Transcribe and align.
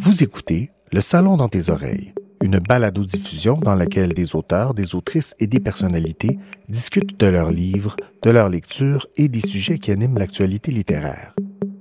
Vous 0.00 0.22
écoutez 0.22 0.70
Le 0.92 1.00
Salon 1.02 1.36
dans 1.36 1.50
tes 1.50 1.68
oreilles, 1.68 2.14
une 2.42 2.58
balado-diffusion 2.58 3.58
dans 3.58 3.74
laquelle 3.74 4.14
des 4.14 4.34
auteurs, 4.34 4.72
des 4.72 4.94
autrices 4.94 5.34
et 5.38 5.46
des 5.46 5.60
personnalités 5.60 6.38
discutent 6.70 7.20
de 7.20 7.26
leurs 7.26 7.50
livres, 7.50 7.96
de 8.22 8.30
leurs 8.30 8.48
lectures 8.48 9.06
et 9.18 9.28
des 9.28 9.42
sujets 9.42 9.78
qui 9.78 9.90
animent 9.90 10.16
l'actualité 10.16 10.72
littéraire. 10.72 11.34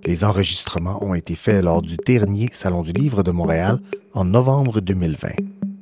Les 0.05 0.25
enregistrements 0.25 1.01
ont 1.01 1.13
été 1.13 1.35
faits 1.35 1.63
lors 1.63 1.81
du 1.81 1.95
dernier 1.95 2.49
Salon 2.51 2.81
du 2.81 2.91
Livre 2.91 3.23
de 3.23 3.31
Montréal 3.31 3.79
en 4.13 4.25
novembre 4.25 4.81
2020. 4.81 5.29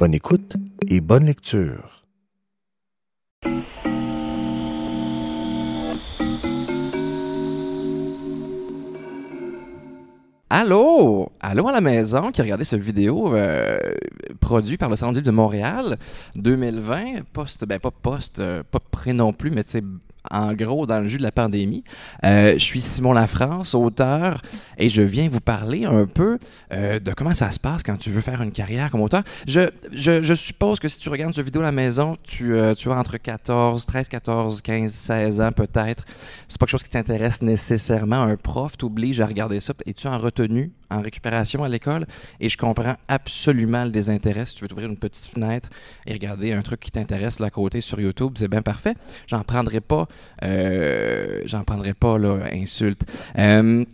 Bonne 0.00 0.14
écoute 0.14 0.56
et 0.88 1.02
bonne 1.02 1.26
lecture. 1.26 2.06
Allô? 10.48 11.32
Allô 11.40 11.66
à 11.66 11.72
la 11.72 11.80
maison 11.80 12.30
qui 12.30 12.40
a 12.40 12.44
regardé 12.44 12.62
cette 12.62 12.80
vidéo 12.80 13.34
euh, 13.34 13.80
produite 14.38 14.78
par 14.78 14.88
le 14.88 14.94
Salon 14.94 15.10
de 15.10 15.30
Montréal 15.32 15.98
2020, 16.36 17.24
post, 17.32 17.64
ben 17.64 17.80
pas 17.80 17.90
post, 17.90 18.38
euh, 18.38 18.62
pas 18.70 18.78
près 18.78 19.12
non 19.12 19.32
plus, 19.32 19.50
mais 19.50 19.64
sais, 19.66 19.82
en 20.30 20.52
gros 20.54 20.86
dans 20.86 21.00
le 21.00 21.08
jus 21.08 21.18
de 21.18 21.22
la 21.22 21.32
pandémie. 21.32 21.84
Euh, 22.24 22.54
je 22.54 22.64
suis 22.64 22.80
Simon 22.80 23.12
Lafrance, 23.12 23.74
auteur, 23.74 24.42
et 24.78 24.88
je 24.88 25.02
viens 25.02 25.28
vous 25.28 25.40
parler 25.40 25.84
un 25.84 26.06
peu 26.06 26.38
euh, 26.72 26.98
de 26.98 27.12
comment 27.12 27.34
ça 27.34 27.50
se 27.50 27.60
passe 27.60 27.82
quand 27.82 27.96
tu 27.98 28.10
veux 28.10 28.20
faire 28.20 28.42
une 28.42 28.52
carrière 28.52 28.90
comme 28.90 29.00
auteur. 29.00 29.22
Je, 29.46 30.34
suppose 30.34 30.80
que 30.80 30.88
si 30.88 30.98
tu 30.98 31.08
regardes 31.08 31.34
cette 31.34 31.44
vidéo 31.44 31.62
à 31.62 31.64
la 31.64 31.72
maison, 31.72 32.16
tu, 32.22 32.54
euh, 32.54 32.74
tu 32.74 32.90
as 32.90 32.94
entre 32.94 33.16
14, 33.16 33.86
13, 33.86 34.08
14, 34.08 34.62
15, 34.62 34.92
16 34.92 35.40
ans 35.40 35.52
peut-être. 35.52 36.04
C'est 36.48 36.58
pas 36.58 36.66
quelque 36.66 36.70
chose 36.70 36.82
qui 36.82 36.90
t'intéresse 36.90 37.42
nécessairement. 37.42 38.22
Un 38.22 38.36
prof 38.36 38.76
t'oblige 38.76 39.20
à 39.20 39.26
regarder 39.26 39.60
ça. 39.60 39.72
Es-tu 39.86 40.06
en 40.06 40.18
retenue, 40.18 40.72
en 40.90 41.00
récupération 41.00 41.64
à 41.64 41.68
l'école? 41.68 42.06
Et 42.40 42.48
je 42.48 42.56
comprends 42.56 42.96
absolument 43.08 43.84
le 43.84 43.90
désintérêt. 43.90 44.46
Si 44.46 44.54
tu 44.54 44.62
veux 44.62 44.68
t'ouvrir 44.68 44.88
une 44.88 44.96
petite 44.96 45.26
fenêtre 45.26 45.68
et 46.06 46.12
regarder 46.12 46.52
un 46.52 46.62
truc 46.62 46.80
qui 46.80 46.90
t'intéresse 46.90 47.38
là 47.38 47.46
à 47.46 47.50
côté 47.50 47.80
sur 47.80 48.00
YouTube, 48.00 48.32
c'est 48.36 48.48
bien 48.48 48.62
parfait. 48.62 48.94
J'en 49.26 49.42
prendrai 49.42 49.80
pas 49.80 50.06
euh, 50.42 51.42
j'en 51.44 51.64
prendrai 51.64 51.94
pas, 51.94 52.18
là, 52.18 52.38
insulte. 52.52 53.02
Euh, 53.38 53.84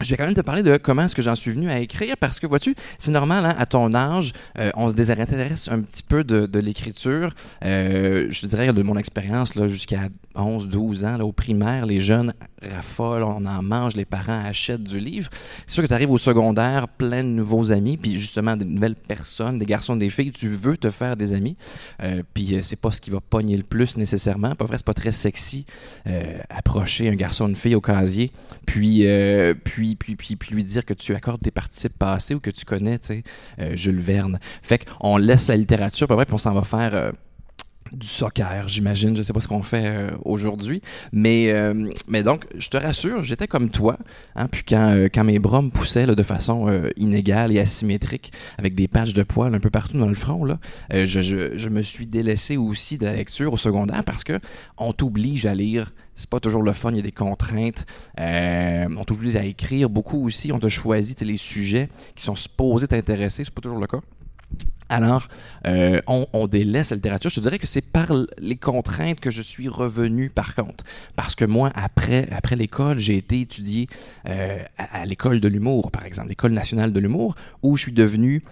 je 0.00 0.10
vais 0.10 0.16
quand 0.16 0.26
même 0.26 0.34
te 0.34 0.40
parler 0.40 0.62
de 0.62 0.76
comment 0.76 1.02
est-ce 1.02 1.14
que 1.14 1.22
j'en 1.22 1.34
suis 1.34 1.50
venu 1.50 1.70
à 1.70 1.78
écrire 1.78 2.16
parce 2.18 2.38
que 2.38 2.46
vois-tu, 2.46 2.74
c'est 2.98 3.10
normal, 3.10 3.46
hein, 3.46 3.54
à 3.58 3.66
ton 3.66 3.94
âge, 3.94 4.32
euh, 4.58 4.70
on 4.74 4.90
se 4.90 4.94
désintéresse 4.94 5.68
un 5.68 5.80
petit 5.80 6.02
peu 6.02 6.24
de, 6.24 6.58
l'écriture. 6.58 7.34
Euh, 7.64 8.26
je 8.30 8.40
te 8.40 8.46
dirais 8.46 8.72
de 8.72 8.82
mon 8.82 8.96
expérience 8.96 9.54
là 9.54 9.68
jusqu'à 9.68 10.08
11, 10.34 10.68
12 10.68 11.04
ans, 11.04 11.16
là, 11.16 11.24
au 11.24 11.32
primaire, 11.32 11.86
les 11.86 12.00
jeunes 12.00 12.32
raffolent, 12.62 13.22
on 13.22 13.44
en 13.46 13.62
mange, 13.62 13.96
les 13.96 14.04
parents 14.04 14.42
achètent 14.44 14.82
du 14.82 14.98
livre. 14.98 15.30
C'est 15.66 15.74
sûr 15.74 15.82
que 15.82 15.88
tu 15.88 15.94
arrives 15.94 16.10
au 16.10 16.18
secondaire, 16.18 16.88
plein 16.88 17.22
de 17.22 17.28
nouveaux 17.28 17.72
amis, 17.72 17.96
puis 17.96 18.18
justement 18.18 18.56
des 18.56 18.64
nouvelles 18.64 18.94
personnes, 18.94 19.58
des 19.58 19.66
garçons, 19.66 19.96
des 19.96 20.10
filles, 20.10 20.32
tu 20.32 20.48
veux 20.48 20.76
te 20.76 20.90
faire 20.90 21.16
des 21.16 21.32
amis, 21.32 21.56
euh, 22.02 22.22
puis 22.34 22.54
euh, 22.54 22.60
c'est 22.62 22.80
pas 22.80 22.90
ce 22.90 23.00
qui 23.00 23.10
va 23.10 23.20
pogner 23.20 23.56
le 23.56 23.62
plus 23.62 23.96
nécessairement. 23.96 24.54
Pas 24.54 24.64
vrai, 24.64 24.76
c'est 24.78 24.86
pas 24.86 24.94
très 24.94 25.12
sexy 25.12 25.64
approcher 26.50 27.08
un 27.08 27.14
garçon, 27.14 27.48
une 27.48 27.56
fille 27.56 27.74
au 27.74 27.80
casier, 27.80 28.32
puis, 28.66 29.06
euh, 29.06 29.54
puis, 29.94 30.16
lui 30.50 30.64
dire 30.64 30.84
que 30.84 30.94
tu 30.94 31.14
accordes 31.14 31.40
tes 31.40 31.50
participes 31.50 31.96
passés 31.98 32.34
ou 32.34 32.40
que 32.40 32.50
tu 32.50 32.64
connais, 32.64 32.98
tu 32.98 33.06
sais, 33.06 33.22
euh, 33.60 33.76
Jules 33.76 34.00
Verne. 34.00 34.38
Fait 34.62 34.84
qu'on 34.84 35.16
laisse 35.16 35.48
la 35.48 35.56
littérature, 35.56 36.08
pas 36.08 36.14
vrai, 36.14 36.24
puis 36.24 36.34
on 36.34 36.38
s'en 36.38 36.54
va 36.54 36.62
faire 36.62 36.94
euh, 36.94 37.12
du 37.92 38.06
soccer, 38.06 38.66
j'imagine. 38.66 39.16
Je 39.16 39.22
sais 39.22 39.32
pas 39.32 39.40
ce 39.40 39.46
qu'on 39.46 39.62
fait 39.62 39.86
euh, 39.86 40.10
aujourd'hui. 40.24 40.82
Mais, 41.12 41.52
donc, 42.24 42.46
je 42.58 42.68
te 42.68 42.76
rassure, 42.76 43.22
j'étais 43.22 43.46
comme 43.46 43.70
toi. 43.70 43.98
Hein, 44.34 44.48
puis 44.48 44.64
quand, 44.66 45.06
quand 45.14 45.24
mes 45.24 45.38
bras 45.38 45.62
me 45.62 45.70
poussaient 45.70 46.06
de 46.06 46.22
façon 46.22 46.90
inégale 46.96 47.52
et 47.52 47.60
asymétrique, 47.60 48.32
avec 48.58 48.74
des 48.74 48.88
patchs 48.88 49.12
de 49.12 49.22
poils 49.22 49.54
un 49.54 49.60
peu 49.60 49.70
partout 49.70 49.98
dans 49.98 50.08
le 50.08 50.14
front, 50.14 50.44
là, 50.44 50.58
je 50.90 51.68
me 51.68 51.82
suis 51.82 52.06
délaissé 52.06 52.56
aussi 52.56 52.98
de 52.98 53.04
la 53.04 53.14
lecture 53.14 53.52
au 53.52 53.56
secondaire 53.56 54.02
parce 54.04 54.24
que 54.24 54.40
on 54.78 54.92
t'oblige 54.92 55.46
à 55.46 55.54
lire. 55.54 55.92
C'est 56.16 56.30
pas 56.30 56.40
toujours 56.40 56.62
le 56.62 56.72
fun, 56.72 56.90
il 56.90 56.96
y 56.96 57.00
a 57.00 57.02
des 57.02 57.12
contraintes. 57.12 57.86
Euh, 58.18 58.86
on 58.96 59.04
t'oblige 59.04 59.36
à 59.36 59.44
écrire 59.44 59.90
beaucoup 59.90 60.26
aussi. 60.26 60.50
On 60.50 60.58
te 60.58 60.68
choisit 60.68 61.20
les 61.20 61.36
sujets 61.36 61.90
qui 62.14 62.24
sont 62.24 62.34
supposés 62.34 62.88
t'intéresser. 62.88 63.44
C'est 63.44 63.54
pas 63.54 63.60
toujours 63.60 63.78
le 63.78 63.86
cas. 63.86 64.00
Alors, 64.88 65.26
euh, 65.66 66.00
on, 66.06 66.46
délaisse 66.46 66.90
la 66.90 66.96
littérature. 66.96 67.28
Je 67.28 67.34
te 67.34 67.40
dirais 67.40 67.58
que 67.58 67.66
c'est 67.66 67.80
par 67.80 68.12
les 68.38 68.56
contraintes 68.56 69.18
que 69.18 69.32
je 69.32 69.42
suis 69.42 69.68
revenu, 69.68 70.30
par 70.30 70.54
contre. 70.54 70.84
Parce 71.16 71.34
que 71.34 71.44
moi, 71.44 71.72
après, 71.74 72.28
après 72.30 72.54
l'école, 72.54 73.00
j'ai 73.00 73.16
été 73.16 73.40
étudié 73.40 73.88
euh, 74.28 74.58
à, 74.78 75.04
l'école 75.04 75.40
de 75.40 75.48
l'humour, 75.48 75.90
par 75.90 76.06
exemple, 76.06 76.28
l'école 76.28 76.52
nationale 76.52 76.92
de 76.92 77.00
l'humour, 77.00 77.34
où 77.62 77.76
je 77.76 77.82
suis 77.82 77.92
devenu 77.92 78.44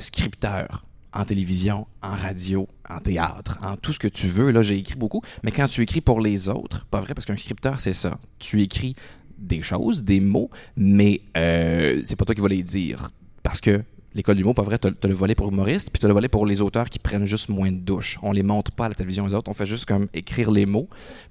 scripteur 0.00 0.86
en 1.12 1.24
télévision, 1.24 1.86
en 2.02 2.14
radio, 2.14 2.68
en 2.88 2.98
théâtre, 2.98 3.58
en 3.62 3.76
tout 3.76 3.92
ce 3.92 3.98
que 3.98 4.08
tu 4.08 4.28
veux. 4.28 4.50
Là, 4.50 4.62
j'ai 4.62 4.78
écrit 4.78 4.96
beaucoup. 4.96 5.22
Mais 5.42 5.50
quand 5.50 5.68
tu 5.68 5.82
écris 5.82 6.00
pour 6.00 6.20
les 6.20 6.48
autres, 6.48 6.86
pas 6.86 7.00
vrai, 7.00 7.14
parce 7.14 7.26
qu'un 7.26 7.36
scripteur, 7.36 7.80
c'est 7.80 7.92
ça. 7.92 8.18
Tu 8.38 8.62
écris 8.62 8.94
des 9.38 9.62
choses, 9.62 10.04
des 10.04 10.20
mots, 10.20 10.50
mais 10.76 11.20
euh, 11.36 12.00
c'est 12.04 12.16
pas 12.16 12.24
toi 12.24 12.34
qui 12.34 12.40
vas 12.40 12.48
les 12.48 12.62
dire. 12.62 13.10
Parce 13.42 13.60
que 13.60 13.82
L'école 14.14 14.36
du 14.36 14.44
mot, 14.44 14.52
pas 14.52 14.62
vrai, 14.62 14.78
tu 14.78 14.88
le 15.08 15.14
volet 15.14 15.34
pour 15.34 15.48
humoristes, 15.48 15.90
puis 15.90 15.98
tu 15.98 16.06
le 16.06 16.12
volet 16.12 16.28
pour 16.28 16.44
les 16.44 16.60
auteurs 16.60 16.90
qui 16.90 16.98
prennent 16.98 17.24
juste 17.24 17.48
moins 17.48 17.72
de 17.72 17.78
douches. 17.78 18.18
On 18.22 18.32
les 18.32 18.42
montre 18.42 18.70
pas 18.70 18.86
à 18.86 18.88
la 18.90 18.94
télévision 18.94 19.26
les 19.26 19.32
autres, 19.32 19.50
on 19.50 19.54
fait 19.54 19.66
juste 19.66 19.86
comme 19.86 20.08
écrire 20.12 20.50
les 20.50 20.66
mots, 20.66 20.88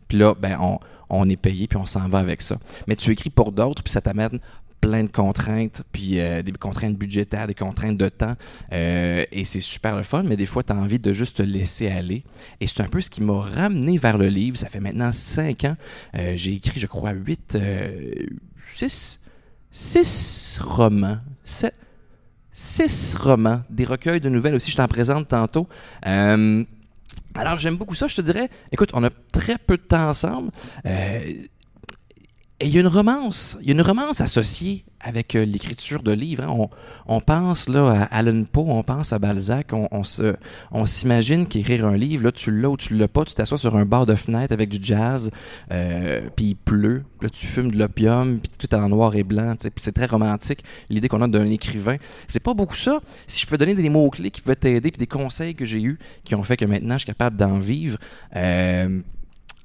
puis 0.08 0.18
là, 0.18 0.34
ben, 0.34 0.58
on, 0.60 0.80
on 1.10 1.30
est 1.30 1.38
payé, 1.38 1.68
puis 1.68 1.78
on 1.78 1.86
s'en 1.86 2.08
va 2.08 2.18
avec 2.18 2.42
ça. 2.42 2.58
Mais 2.88 2.96
tu 2.96 3.12
écris 3.12 3.30
pour 3.30 3.52
d'autres, 3.52 3.84
puis 3.84 3.92
ça 3.92 4.02
t'amène 4.02 4.40
plein 4.82 5.04
de 5.04 5.12
contraintes, 5.12 5.84
puis 5.92 6.20
euh, 6.20 6.42
des 6.42 6.52
contraintes 6.52 6.98
budgétaires, 6.98 7.48
des 7.48 7.54
contraintes 7.54 7.98
de 7.98 8.10
temps, 8.10 8.36
euh, 8.74 9.24
et 9.32 9.46
c'est 9.46 9.60
super 9.60 9.96
le 9.96 10.04
fun, 10.04 10.24
mais 10.24 10.36
des 10.36 10.48
fois, 10.48 10.64
tu 10.64 10.74
as 10.74 10.76
envie 10.76 11.00
de 11.00 11.14
juste 11.14 11.38
te 11.38 11.44
laisser 11.44 11.88
aller. 11.88 12.24
Et 12.60 12.68
c'est 12.68 12.82
un 12.82 12.90
peu 12.90 13.00
ce 13.00 13.10
qui 13.10 13.22
m'a 13.22 13.42
ramené 13.42 14.00
vers 14.00 14.18
le 14.18 14.28
livre. 14.28 14.58
Ça 14.58 14.68
fait 14.68 14.80
maintenant 14.80 15.12
cinq 15.14 15.64
ans. 15.66 15.78
Euh, 16.18 16.34
J'ai 16.36 16.54
écrit, 16.54 16.80
je 16.80 16.88
crois, 16.88 17.12
huit, 17.12 17.58
six, 18.74 19.20
six 19.72 20.60
romans, 20.62 21.20
sept, 21.44 21.76
six 22.52 23.16
romans, 23.16 23.62
des 23.70 23.86
recueils 23.86 24.20
de 24.20 24.30
nouvelles 24.30 24.56
aussi, 24.56 24.72
je 24.72 24.78
t'en 24.78 24.88
présente 24.88 25.28
tantôt. 25.28 25.68
Alors 27.34 27.58
j'aime 27.58 27.78
beaucoup 27.78 27.96
ça, 27.96 28.08
je 28.08 28.16
te 28.16 28.22
dirais, 28.22 28.50
écoute, 28.72 28.90
on 28.94 29.04
a 29.04 29.10
très 29.32 29.58
peu 29.58 29.78
de 29.78 29.84
temps 29.84 30.10
ensemble. 30.10 30.50
Et 32.62 32.68
il 32.68 32.76
y 32.76 32.78
a 32.78 32.82
une 32.82 32.88
romance, 32.88 33.58
il 33.62 33.70
y 33.70 33.72
a 33.72 33.74
une 33.74 33.82
romance 33.82 34.22
associée 34.22 34.86
avec 35.00 35.36
euh, 35.36 35.46
l'écriture 35.46 36.04
de 36.04 36.12
livres. 36.12 36.44
Hein. 36.44 36.70
On, 37.08 37.20
pense 37.20 37.68
là 37.68 38.08
à 38.12 38.18
Alan 38.18 38.44
Poe, 38.44 38.66
on 38.68 38.84
pense 38.84 39.14
à 39.14 39.18
Balzac, 39.18 39.72
on, 39.74 40.04
se, 40.04 40.36
on 40.72 40.86
s'imagine 40.86 41.48
qu'écrire 41.48 41.88
un 41.88 41.98
livre, 41.98 42.26
là, 42.26 42.32
tu 42.32 42.52
l'as 42.52 42.70
ou 42.70 42.78
tu 42.78 42.96
l'as 42.96 43.08
pas, 43.08 43.26
tu 43.26 43.34
t'assois 43.34 43.58
sur 43.58 43.76
un 43.76 43.86
bar 43.86 44.06
de 44.06 44.14
fenêtre 44.14 44.54
avec 44.54 44.70
du 44.70 44.78
jazz, 44.80 45.32
euh, 45.72 46.30
puis 46.36 46.50
il 46.50 46.56
pleut, 46.56 47.04
là 47.24 47.30
tu 47.30 47.48
fumes 47.48 47.72
de 47.72 47.80
l'opium, 47.80 48.40
puis 48.40 48.52
tout 48.60 48.68
est 48.68 48.78
en 48.78 48.90
noir 48.90 49.16
et 49.16 49.24
blanc, 49.24 49.56
puis 49.60 49.72
c'est 49.78 49.92
très 49.92 50.06
romantique 50.06 50.64
l'idée 50.92 51.08
qu'on 51.08 51.24
a 51.24 51.28
d'un 51.28 51.50
écrivain. 51.50 51.98
C'est 52.28 52.44
pas 52.44 52.54
beaucoup 52.54 52.76
ça. 52.76 53.00
Si 53.26 53.42
je 53.42 53.48
peux 53.48 53.58
donner 53.58 53.74
des 53.74 53.90
mots 53.90 54.12
clés 54.12 54.30
qui 54.30 54.42
peuvent 54.42 54.56
t'aider, 54.56 54.92
puis 54.92 55.00
des 55.00 55.08
conseils 55.08 55.56
que 55.56 55.66
j'ai 55.66 55.82
eus 55.82 55.98
qui 56.24 56.36
ont 56.36 56.44
fait 56.44 56.58
que 56.58 56.66
maintenant 56.66 56.94
je 56.94 57.00
suis 57.00 57.08
capable 57.08 57.38
d'en 57.38 57.58
vivre. 57.58 57.98
Euh, 58.36 59.02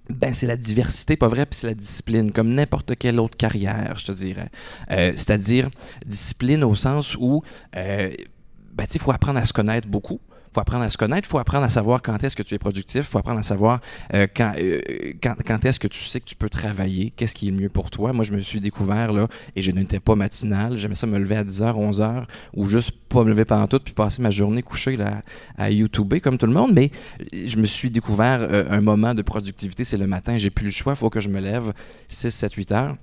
ben, 0.08 0.34
c'est 0.34 0.46
la 0.46 0.56
diversité, 0.56 1.16
pas 1.16 1.28
vrai, 1.28 1.46
puis 1.46 1.58
c'est 1.58 1.66
la 1.66 1.74
discipline, 1.74 2.32
comme 2.32 2.54
n'importe 2.54 2.96
quelle 2.96 3.18
autre 3.18 3.36
carrière, 3.36 3.98
je 3.98 4.06
te 4.06 4.12
dirais. 4.12 4.50
Euh, 4.92 5.12
C'est-à-dire 5.16 5.68
discipline 6.04 6.62
au 6.64 6.74
sens 6.74 7.16
où, 7.16 7.42
euh, 7.76 8.10
ben, 8.72 8.86
il 8.92 9.00
faut 9.00 9.12
apprendre 9.12 9.38
à 9.38 9.44
se 9.44 9.52
connaître 9.52 9.88
beaucoup 9.88 10.20
faut 10.56 10.60
apprendre 10.62 10.84
à 10.84 10.90
se 10.90 10.96
connaître, 10.96 11.28
faut 11.28 11.38
apprendre 11.38 11.64
à 11.64 11.68
savoir 11.68 12.00
quand 12.00 12.24
est-ce 12.24 12.34
que 12.34 12.42
tu 12.42 12.54
es 12.54 12.58
productif, 12.58 13.02
faut 13.02 13.18
apprendre 13.18 13.40
à 13.40 13.42
savoir 13.42 13.80
euh, 14.14 14.26
quand, 14.34 14.54
euh, 14.58 14.80
quand, 15.22 15.34
quand 15.46 15.62
est-ce 15.66 15.78
que 15.78 15.86
tu 15.86 15.98
sais 15.98 16.18
que 16.18 16.24
tu 16.24 16.34
peux 16.34 16.48
travailler, 16.48 17.12
qu'est-ce 17.14 17.34
qui 17.34 17.48
est 17.48 17.50
le 17.50 17.58
mieux 17.58 17.68
pour 17.68 17.90
toi. 17.90 18.14
Moi, 18.14 18.24
je 18.24 18.32
me 18.32 18.38
suis 18.38 18.60
découvert 18.60 19.12
là 19.12 19.28
et 19.54 19.60
je 19.60 19.70
n'étais 19.70 20.00
pas 20.00 20.14
matinal, 20.14 20.78
j'aimais 20.78 20.94
ça 20.94 21.06
me 21.06 21.18
lever 21.18 21.36
à 21.36 21.44
10h, 21.44 21.74
11h 21.74 22.24
ou 22.54 22.70
juste 22.70 22.92
pas 23.10 23.22
me 23.22 23.28
lever 23.28 23.44
pendant 23.44 23.66
tout 23.66 23.80
puis 23.80 23.92
passer 23.92 24.22
ma 24.22 24.30
journée 24.30 24.62
couchée 24.62 24.96
là, 24.96 25.22
à 25.58 25.70
YouTube 25.70 26.14
comme 26.22 26.38
tout 26.38 26.46
le 26.46 26.54
monde, 26.54 26.72
mais 26.72 26.90
je 27.32 27.58
me 27.58 27.66
suis 27.66 27.90
découvert 27.90 28.38
euh, 28.40 28.64
un 28.70 28.80
moment 28.80 29.12
de 29.12 29.20
productivité, 29.20 29.84
c'est 29.84 29.98
le 29.98 30.06
matin, 30.06 30.38
j'ai 30.38 30.48
plus 30.48 30.66
le 30.66 30.70
choix, 30.70 30.94
faut 30.94 31.10
que 31.10 31.20
je 31.20 31.28
me 31.28 31.40
lève 31.40 31.74
6 32.08 32.30
7 32.30 32.54
8 32.54 32.72
heures. 32.72 32.96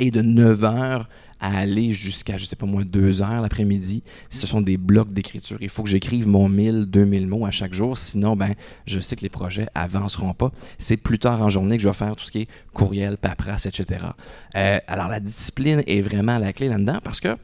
Et 0.00 0.12
de 0.12 0.22
9 0.22 0.64
heures 0.64 1.08
à 1.40 1.58
aller 1.58 1.92
jusqu'à, 1.92 2.36
je 2.36 2.44
sais 2.44 2.56
pas 2.56 2.66
moi, 2.66 2.84
deux 2.84 3.22
heures 3.22 3.40
l'après-midi. 3.40 4.02
Ce 4.30 4.46
sont 4.46 4.60
des 4.60 4.76
blocs 4.76 5.12
d'écriture. 5.12 5.58
Il 5.60 5.68
faut 5.68 5.82
que 5.82 5.88
j'écrive 5.88 6.26
mon 6.26 6.48
1000, 6.48 6.86
2000 6.86 7.26
mots 7.26 7.46
à 7.46 7.50
chaque 7.50 7.74
jour. 7.74 7.96
Sinon, 7.96 8.36
ben, 8.36 8.54
je 8.86 9.00
sais 9.00 9.16
que 9.16 9.22
les 9.22 9.28
projets 9.28 9.68
avanceront 9.74 10.34
pas. 10.34 10.50
C'est 10.78 10.96
plus 10.96 11.18
tard 11.18 11.42
en 11.42 11.48
journée 11.48 11.76
que 11.76 11.82
je 11.82 11.88
vais 11.88 11.94
faire 11.94 12.16
tout 12.16 12.24
ce 12.24 12.30
qui 12.30 12.42
est 12.42 12.48
courriel, 12.72 13.16
paperasse, 13.16 13.66
etc. 13.66 14.06
Euh, 14.56 14.78
alors, 14.86 15.08
la 15.08 15.20
discipline 15.20 15.82
est 15.86 16.00
vraiment 16.00 16.38
la 16.38 16.52
clé 16.52 16.68
là-dedans 16.68 16.98
parce 17.02 17.20
que 17.20 17.36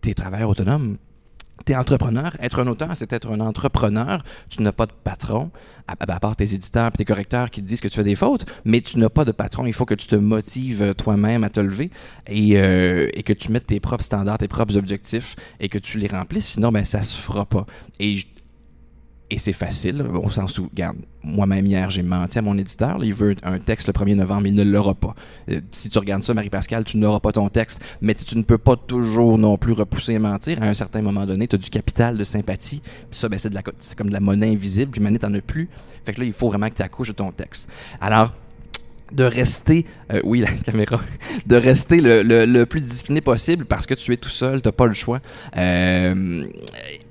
t'es 0.00 0.14
travailleur 0.14 0.50
autonome. 0.50 0.96
Tu 1.64 1.72
es 1.72 1.76
entrepreneur. 1.76 2.36
Être 2.40 2.60
un 2.60 2.66
auteur, 2.66 2.90
c'est 2.94 3.12
être 3.12 3.30
un 3.30 3.40
entrepreneur. 3.40 4.22
Tu 4.48 4.62
n'as 4.62 4.72
pas 4.72 4.86
de 4.86 4.92
patron, 4.92 5.50
à, 5.88 5.96
part 5.96 6.36
tes 6.36 6.54
éditeurs 6.54 6.88
et 6.88 6.98
tes 6.98 7.04
correcteurs 7.04 7.50
qui 7.50 7.62
te 7.62 7.66
disent 7.66 7.80
que 7.80 7.88
tu 7.88 7.96
fais 7.96 8.04
des 8.04 8.16
fautes, 8.16 8.44
mais 8.64 8.80
tu 8.80 8.98
n'as 8.98 9.08
pas 9.08 9.24
de 9.24 9.32
patron. 9.32 9.66
Il 9.66 9.72
faut 9.72 9.84
que 9.86 9.94
tu 9.94 10.06
te 10.06 10.16
motives 10.16 10.94
toi-même 10.94 11.44
à 11.44 11.50
te 11.50 11.60
lever 11.60 11.90
et, 12.28 12.58
euh, 12.58 13.08
et, 13.14 13.22
que 13.22 13.32
tu 13.32 13.50
mettes 13.50 13.66
tes 13.66 13.80
propres 13.80 14.04
standards, 14.04 14.38
tes 14.38 14.48
propres 14.48 14.76
objectifs 14.76 15.36
et 15.60 15.68
que 15.68 15.78
tu 15.78 15.98
les 15.98 16.08
remplisses. 16.08 16.46
Sinon, 16.46 16.72
ben, 16.72 16.84
ça 16.84 17.02
se 17.02 17.16
fera 17.16 17.46
pas. 17.46 17.66
Et 19.28 19.38
c'est 19.38 19.52
facile, 19.52 20.04
sens 20.30 20.58
où, 20.58 20.68
regarde, 20.68 20.98
moi-même 21.24 21.66
hier, 21.66 21.90
j'ai 21.90 22.02
menti 22.02 22.38
à 22.38 22.42
mon 22.42 22.56
éditeur. 22.56 23.02
il 23.02 23.12
veut 23.12 23.34
un 23.42 23.58
texte 23.58 23.88
le 23.88 23.92
1er 23.92 24.14
novembre, 24.14 24.46
il 24.46 24.54
ne 24.54 24.62
l'aura 24.62 24.94
pas. 24.94 25.16
Euh, 25.50 25.60
si 25.72 25.90
tu 25.90 25.98
regardes 25.98 26.22
ça, 26.22 26.32
Marie-Pascal, 26.32 26.84
tu 26.84 26.96
n'auras 26.98 27.18
pas 27.18 27.32
ton 27.32 27.48
texte. 27.48 27.80
Mais 28.00 28.14
tu 28.14 28.38
ne 28.38 28.42
peux 28.42 28.58
pas 28.58 28.76
toujours 28.76 29.36
non 29.36 29.58
plus 29.58 29.72
repousser 29.72 30.12
et 30.12 30.18
mentir. 30.20 30.62
À 30.62 30.66
un 30.66 30.74
certain 30.74 31.02
moment 31.02 31.26
donné, 31.26 31.48
tu 31.48 31.56
as 31.56 31.58
du 31.58 31.70
capital 31.70 32.16
de 32.16 32.22
sympathie. 32.22 32.80
Puis 32.80 33.18
ça, 33.18 33.28
ben, 33.28 33.38
c'est, 33.38 33.52
c'est 33.80 33.96
comme 33.96 34.08
de 34.08 34.12
la 34.12 34.20
monnaie 34.20 34.50
invisible. 34.50 34.92
Puis 34.92 35.00
maintenant, 35.00 35.18
tu 35.18 35.26
n'en 35.26 35.38
as 35.38 35.42
plus. 35.42 35.68
Fait 36.04 36.12
que 36.12 36.20
là, 36.20 36.26
il 36.26 36.32
faut 36.32 36.48
vraiment 36.48 36.68
que 36.68 36.74
tu 36.74 36.82
accouches 36.82 37.08
de 37.08 37.14
ton 37.14 37.32
texte. 37.32 37.68
Alors, 38.00 38.32
de 39.12 39.24
rester, 39.24 39.86
euh, 40.12 40.20
oui, 40.24 40.40
la 40.40 40.50
caméra, 40.64 41.00
de 41.46 41.56
rester 41.56 42.00
le, 42.00 42.22
le, 42.22 42.66
plus 42.66 42.80
discipliné 42.80 43.20
possible 43.20 43.64
parce 43.64 43.86
que 43.86 43.94
tu 43.94 44.12
es 44.12 44.16
tout 44.16 44.28
seul, 44.28 44.62
tu 44.62 44.68
n'as 44.68 44.72
pas 44.72 44.86
le 44.86 44.94
choix. 44.94 45.20
Euh, 45.56 46.44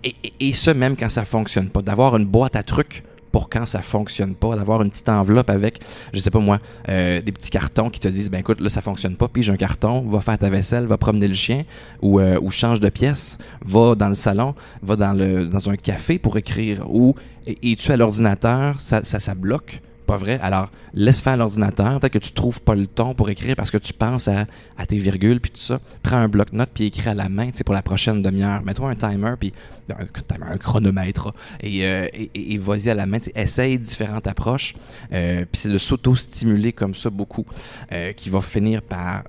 et, 0.03 0.15
et, 0.39 0.53
ce, 0.53 0.71
même 0.71 0.95
quand 0.95 1.09
ça 1.09 1.25
fonctionne 1.25 1.69
pas. 1.69 1.81
D'avoir 1.81 2.17
une 2.17 2.25
boîte 2.25 2.55
à 2.55 2.63
trucs 2.63 3.03
pour 3.31 3.49
quand 3.49 3.65
ça 3.65 3.81
fonctionne 3.81 4.33
pas, 4.33 4.55
d'avoir 4.55 4.81
une 4.81 4.89
petite 4.89 5.09
enveloppe 5.09 5.49
avec, 5.49 5.81
je 6.13 6.19
sais 6.19 6.31
pas 6.31 6.39
moi, 6.39 6.57
euh, 6.87 7.21
des 7.21 7.33
petits 7.33 7.49
cartons 7.49 7.89
qui 7.89 7.99
te 7.99 8.07
disent, 8.07 8.31
ben 8.31 8.39
écoute, 8.39 8.61
là 8.61 8.69
ça 8.69 8.79
fonctionne 8.79 9.17
pas, 9.17 9.27
j'ai 9.35 9.51
un 9.51 9.57
carton, 9.57 10.01
va 10.07 10.21
faire 10.21 10.37
ta 10.37 10.49
vaisselle, 10.49 10.85
va 10.85 10.97
promener 10.97 11.27
le 11.27 11.33
chien, 11.33 11.63
ou, 12.01 12.21
ou 12.21 12.51
change 12.51 12.79
de 12.79 12.87
pièce, 12.87 13.37
va 13.65 13.95
dans 13.95 14.07
le 14.07 14.15
salon, 14.15 14.55
va 14.81 14.95
dans, 14.95 15.13
le, 15.13 15.47
dans 15.47 15.69
un 15.69 15.75
café 15.75 16.17
pour 16.17 16.37
écrire, 16.37 16.85
ou 16.89 17.13
es-tu 17.45 17.91
à 17.91 17.97
l'ordinateur, 17.97 18.79
ça, 18.79 19.03
ça, 19.03 19.19
ça 19.19 19.35
bloque? 19.35 19.81
Pas 20.05 20.17
vrai? 20.17 20.39
Alors, 20.41 20.71
laisse 20.93 21.21
faire 21.21 21.37
l'ordinateur. 21.37 21.99
Peut-être 21.99 22.13
que 22.13 22.19
tu 22.19 22.31
trouves 22.31 22.61
pas 22.61 22.75
le 22.75 22.87
ton 22.87 23.13
pour 23.13 23.29
écrire 23.29 23.55
parce 23.55 23.71
que 23.71 23.77
tu 23.77 23.93
penses 23.93 24.27
à, 24.27 24.45
tes 24.87 24.97
virgules 24.97 25.39
puis 25.39 25.51
tout 25.51 25.59
ça. 25.59 25.79
Prends 26.03 26.17
un 26.17 26.27
bloc-notes 26.27 26.69
puis 26.73 26.85
écris 26.85 27.09
à 27.09 27.13
la 27.13 27.29
main, 27.29 27.47
tu 27.51 27.57
sais, 27.57 27.63
pour 27.63 27.73
la 27.73 27.81
prochaine 27.81 28.21
demi-heure. 28.21 28.63
Mets-toi 28.63 28.89
un 28.89 28.95
timer 28.95 29.33
puis 29.39 29.53
un, 29.89 30.57
chronomètre 30.57 31.33
euh, 31.63 32.07
et, 32.13 32.57
vas-y 32.57 32.89
à 32.89 32.93
la 32.93 33.05
main. 33.05 33.19
Essaye 33.35 33.77
différentes 33.79 34.27
approches. 34.27 34.75
Euh, 35.11 35.45
puis 35.51 35.61
c'est 35.61 35.69
de 35.69 35.77
s'auto-stimuler 35.77 36.73
comme 36.73 36.95
ça 36.95 37.09
beaucoup 37.09 37.45
euh, 37.91 38.13
qui 38.13 38.29
va 38.29 38.41
finir 38.41 38.81
par 38.81 39.23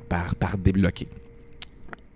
débloquer. 0.58 1.08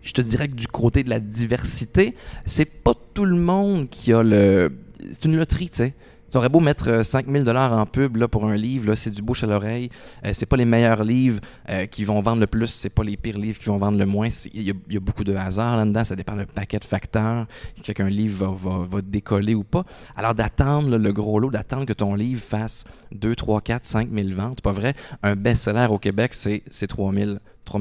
Je 0.02 0.12
te 0.12 0.20
dirais 0.22 0.48
que 0.48 0.54
du 0.54 0.66
côté 0.66 1.04
de 1.04 1.10
la 1.10 1.20
diversité, 1.20 2.14
c'est 2.46 2.64
pas 2.64 2.94
tout 3.14 3.24
le 3.24 3.36
monde 3.36 3.88
qui 3.90 4.12
a 4.12 4.22
le. 4.22 4.72
C'est 5.12 5.26
une 5.26 5.36
loterie, 5.36 5.70
tu 5.70 5.78
sais. 5.78 5.94
T'aurais 6.30 6.48
beau 6.48 6.60
mettre 6.60 7.04
5000 7.04 7.42
euh, 7.42 7.44
dollars 7.44 7.72
en 7.72 7.86
pub 7.86 8.16
là, 8.16 8.28
pour 8.28 8.44
un 8.46 8.54
livre, 8.54 8.94
c'est 8.94 9.10
du 9.10 9.20
bouche 9.20 9.42
à 9.42 9.46
l'oreille. 9.46 9.90
Euh, 10.24 10.30
c'est 10.32 10.46
pas 10.46 10.56
les 10.56 10.64
meilleurs 10.64 11.02
livres 11.02 11.40
euh, 11.68 11.86
qui 11.86 12.04
vont 12.04 12.20
vendre 12.22 12.40
le 12.40 12.46
plus, 12.46 12.68
c'est 12.68 12.90
pas 12.90 13.02
les 13.02 13.16
pires 13.16 13.38
livres 13.38 13.58
qui 13.58 13.66
vont 13.66 13.78
vendre 13.78 13.98
le 13.98 14.06
moins. 14.06 14.28
Il 14.54 14.62
y, 14.62 14.96
a 14.96 15.00
beaucoup 15.00 15.24
de 15.24 15.34
hasard 15.34 15.76
là-dedans, 15.76 16.04
ça 16.04 16.14
dépend 16.14 16.36
d'un 16.36 16.44
paquet 16.44 16.78
de 16.78 16.84
facteurs 16.84 17.46
qui 17.74 17.82
fait 17.82 17.94
qu'un 17.94 18.08
livre 18.08 18.46
va, 18.46 18.70
va, 18.70 18.84
va, 18.84 19.00
décoller 19.02 19.54
ou 19.54 19.64
pas. 19.64 19.84
Alors 20.16 20.34
d'attendre 20.34 20.96
le 20.96 21.12
gros 21.12 21.40
lot, 21.40 21.50
d'attendre 21.50 21.84
que 21.84 21.92
ton 21.92 22.14
livre 22.14 22.40
fasse 22.40 22.84
2, 23.12 23.34
3, 23.34 23.60
4, 23.60 23.84
5 23.84 24.08
000 24.12 24.28
ventes, 24.30 24.60
pas 24.60 24.72
vrai? 24.72 24.94
Un 25.22 25.34
best-seller 25.34 25.88
au 25.90 25.98
Québec, 25.98 26.34
c'est 26.34 26.86
3000 26.86 27.40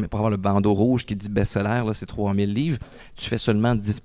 pour 0.09 0.19
avoir 0.19 0.29
le 0.29 0.37
bandeau 0.37 0.73
rouge 0.73 1.05
qui 1.05 1.15
dit 1.15 1.29
best-seller, 1.29 1.83
c'est 1.93 2.05
3000 2.05 2.53
livres, 2.53 2.77
tu 3.15 3.29
fais 3.29 3.37
seulement 3.37 3.75
10 3.75 4.01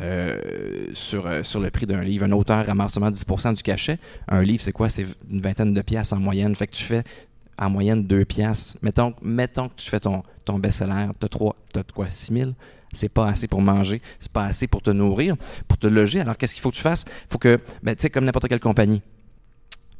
euh, 0.00 0.77
sur, 0.98 1.26
euh, 1.26 1.42
sur 1.42 1.60
le 1.60 1.70
prix 1.70 1.86
d'un 1.86 2.02
livre. 2.02 2.24
Un 2.24 2.32
auteur 2.32 2.66
ramasse 2.66 2.94
seulement 2.94 3.10
10% 3.10 3.54
du 3.54 3.62
cachet. 3.62 3.98
Un 4.28 4.42
livre, 4.42 4.62
c'est 4.62 4.72
quoi? 4.72 4.88
C'est 4.88 5.06
une 5.30 5.40
vingtaine 5.40 5.72
de 5.72 5.82
pièces 5.82 6.12
en 6.12 6.18
moyenne. 6.18 6.54
Fait 6.54 6.66
que 6.66 6.74
tu 6.74 6.84
fais 6.84 7.04
en 7.58 7.70
moyenne 7.70 8.04
2 8.04 8.24
pièces. 8.24 8.76
Mettons, 8.82 9.12
que 9.12 9.74
tu 9.76 9.90
fais 9.90 10.00
ton, 10.00 10.22
ton 10.44 10.58
best-seller, 10.58 11.06
tu 11.20 11.26
as, 11.26 11.82
quoi, 11.92 12.08
6000 12.08 12.54
c'est 12.94 13.12
pas 13.12 13.26
assez 13.26 13.48
pour 13.48 13.60
manger, 13.60 14.00
c'est 14.18 14.32
pas 14.32 14.44
assez 14.44 14.66
pour 14.66 14.80
te 14.80 14.88
nourrir, 14.88 15.36
pour 15.68 15.76
te 15.76 15.86
loger. 15.86 16.20
Alors 16.20 16.38
qu'est-ce 16.38 16.54
qu'il 16.54 16.62
faut 16.62 16.70
que 16.70 16.76
tu 16.76 16.82
fasses? 16.82 17.04
Il 17.06 17.32
faut 17.32 17.38
que, 17.38 17.60
ben, 17.82 17.94
tu 17.94 18.00
sais, 18.00 18.08
comme 18.08 18.24
n'importe 18.24 18.48
quelle 18.48 18.60
compagnie, 18.60 19.02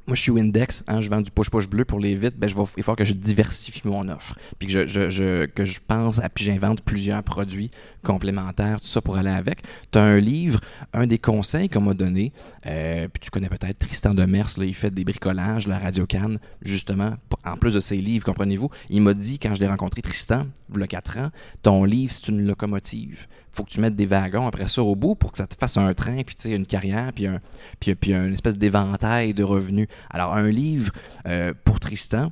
moi, 0.09 0.15
je 0.15 0.23
suis 0.23 0.31
Windex, 0.31 0.85
hein, 0.89 1.03
je 1.03 1.11
vends 1.11 1.21
du 1.21 1.31
push-push 1.31 1.69
bleu 1.69 1.85
pour 1.85 2.01
les 2.01 2.17
vitres, 2.17 2.39
ben, 2.39 2.49
je 2.49 2.57
vais, 2.57 2.63
il 2.79 2.83
faut 2.83 2.95
que 2.95 3.05
je 3.05 3.13
diversifie 3.13 3.83
mon 3.85 4.09
offre. 4.09 4.37
Puis 4.59 4.67
que 4.67 4.87
je, 4.87 5.11
je, 5.11 5.45
que 5.45 5.67
je 5.67 5.81
pense, 5.87 6.19
à, 6.19 6.31
puis 6.31 6.47
j'invente 6.47 6.81
plusieurs 6.81 7.23
produits 7.23 7.71
complémentaires, 8.09 8.81
tout 8.81 8.87
ça 8.87 9.03
pour 9.03 9.19
aller 9.19 9.31
avec. 9.31 9.63
Tu 9.93 9.99
as 9.99 10.03
un 10.03 10.19
livre, 10.19 10.61
un 10.95 11.07
des 11.07 11.19
conseils 11.19 11.69
qu'on 11.69 11.83
m'a 11.83 11.95
donné, 11.95 12.33
euh, 12.67 13.07
puis 13.09 13.21
tu 13.21 13.31
connais 13.31 13.51
peut-être 13.51 13.79
Tristan 13.79 14.15
Demers, 14.15 14.49
là, 14.57 14.65
il 14.65 14.75
fait 14.75 14.91
des 14.91 15.05
bricolages, 15.05 15.69
la 15.69 15.79
Radio 15.79 16.07
Cannes, 16.07 16.39
justement, 16.63 17.15
en 17.45 17.57
plus 17.57 17.75
de 17.75 17.81
ses 17.81 17.99
livres, 17.99 18.25
comprenez-vous? 18.25 18.71
Il 18.89 19.03
m'a 19.03 19.13
dit, 19.13 19.39
quand 19.39 19.55
je 19.55 19.61
l'ai 19.61 19.69
rencontré, 19.69 20.01
Tristan, 20.01 20.47
il 20.75 20.81
y 20.81 20.83
a 20.83 20.87
4 20.87 21.19
ans, 21.19 21.31
ton 21.63 21.85
livre, 21.85 22.13
c'est 22.13 22.29
une 22.29 22.47
locomotive 22.47 23.27
faut 23.51 23.65
que 23.65 23.71
tu 23.71 23.81
mettes 23.81 23.97
des 23.97 24.07
wagons 24.07 24.47
après 24.47 24.69
ça 24.69 24.83
au 24.85 24.95
bout 24.95 25.17
pour 25.17 25.33
que 25.33 25.39
ça 25.39 25.47
te 25.49 25.57
fasse 25.57 25.77
un 25.77 25.93
train, 25.93 26.23
puis 26.23 26.55
une 26.55 26.65
carrière, 26.65 27.13
puis, 27.13 27.27
un, 27.27 27.41
puis, 27.81 27.93
puis 27.97 28.15
une 28.15 28.33
espèce 28.33 28.57
d'éventail 28.57 29.35
de 29.35 29.43
revenus. 29.43 29.89
Alors, 30.11 30.35
un 30.35 30.49
livre 30.49 30.93
euh, 31.27 31.53
pour 31.65 31.81
Tristan, 31.81 32.31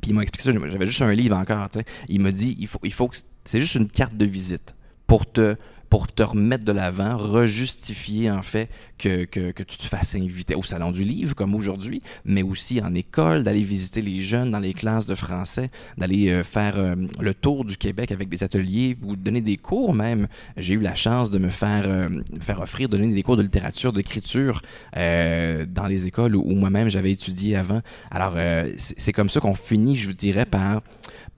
puis 0.00 0.12
il 0.12 0.14
m'a 0.14 0.22
expliqué 0.22 0.52
ça, 0.52 0.68
j'avais 0.68 0.86
juste 0.86 1.02
un 1.02 1.14
livre 1.14 1.36
encore, 1.36 1.68
tu 1.68 1.80
sais. 1.80 1.84
Il 2.08 2.20
m'a 2.20 2.30
dit, 2.30 2.56
il 2.60 2.68
faut, 2.68 2.78
il 2.84 2.92
faut 2.92 3.08
que 3.08 3.16
c'est 3.44 3.60
juste 3.60 3.74
une 3.74 3.88
carte 3.88 4.16
de 4.16 4.24
visite 4.24 4.75
pour 5.06 5.30
te 5.30 5.56
pour 5.88 6.12
te 6.12 6.22
remettre 6.22 6.64
de 6.64 6.72
l'avant, 6.72 7.16
rejustifier 7.16 8.30
en 8.30 8.42
fait 8.42 8.68
que, 8.98 9.24
que, 9.24 9.52
que, 9.52 9.62
tu 9.62 9.78
te 9.78 9.84
fasses 9.84 10.14
inviter 10.14 10.54
au 10.54 10.62
salon 10.62 10.90
du 10.90 11.04
livre 11.04 11.34
comme 11.34 11.54
aujourd'hui, 11.54 12.02
mais 12.24 12.42
aussi 12.42 12.80
en 12.80 12.94
école, 12.94 13.42
d'aller 13.42 13.62
visiter 13.62 14.02
les 14.02 14.22
jeunes 14.22 14.50
dans 14.50 14.58
les 14.58 14.74
classes 14.74 15.06
de 15.06 15.14
français, 15.14 15.70
d'aller 15.96 16.30
euh, 16.30 16.44
faire 16.44 16.76
euh, 16.76 16.94
le 17.20 17.34
tour 17.34 17.64
du 17.64 17.76
Québec 17.76 18.12
avec 18.12 18.28
des 18.28 18.42
ateliers 18.42 18.96
ou 19.02 19.16
donner 19.16 19.40
des 19.40 19.56
cours 19.56 19.94
même. 19.94 20.26
J'ai 20.56 20.74
eu 20.74 20.80
la 20.80 20.94
chance 20.94 21.30
de 21.30 21.38
me 21.38 21.48
faire, 21.48 21.84
euh, 21.86 22.08
faire 22.40 22.60
offrir, 22.60 22.88
donner 22.88 23.06
des 23.06 23.22
cours 23.22 23.36
de 23.36 23.42
littérature, 23.42 23.92
d'écriture 23.92 24.62
dans 24.94 25.86
les 25.88 26.06
écoles 26.06 26.34
où, 26.36 26.42
où 26.42 26.54
moi-même 26.54 26.88
j'avais 26.88 27.12
étudié 27.12 27.56
avant. 27.56 27.80
Alors 28.10 28.36
c'est 28.76 29.12
comme 29.12 29.30
ça 29.30 29.40
qu'on 29.40 29.54
finit, 29.54 29.96
je 29.96 30.08
vous 30.08 30.14
dirais, 30.14 30.46
par, 30.46 30.82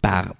par 0.00 0.34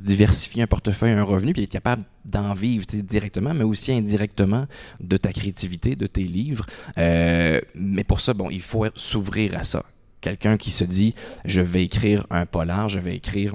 diversifier 0.00 0.62
un 0.62 0.66
portefeuille, 0.66 1.12
un 1.12 1.22
revenu, 1.22 1.52
puis 1.52 1.62
être 1.62 1.70
capable 1.70 2.02
d'en 2.24 2.54
vivre 2.54 2.86
directement, 2.86 3.54
mais 3.54 3.64
aussi 3.64 3.92
indirectement 3.92 4.66
de 5.00 5.16
ta 5.16 5.32
créativité, 5.32 5.96
de 5.96 6.06
tes 6.06 6.24
livres. 6.24 6.66
Euh, 6.98 7.60
mais 7.74 8.04
pour 8.04 8.20
ça, 8.20 8.34
bon, 8.34 8.50
il 8.50 8.60
faut 8.60 8.86
s'ouvrir 8.94 9.56
à 9.56 9.64
ça. 9.64 9.84
Quelqu'un 10.20 10.56
qui 10.56 10.70
se 10.70 10.84
dit, 10.84 11.14
je 11.44 11.60
vais 11.60 11.84
écrire 11.84 12.26
un 12.30 12.46
polar, 12.46 12.88
je 12.88 12.98
vais 12.98 13.16
écrire 13.16 13.54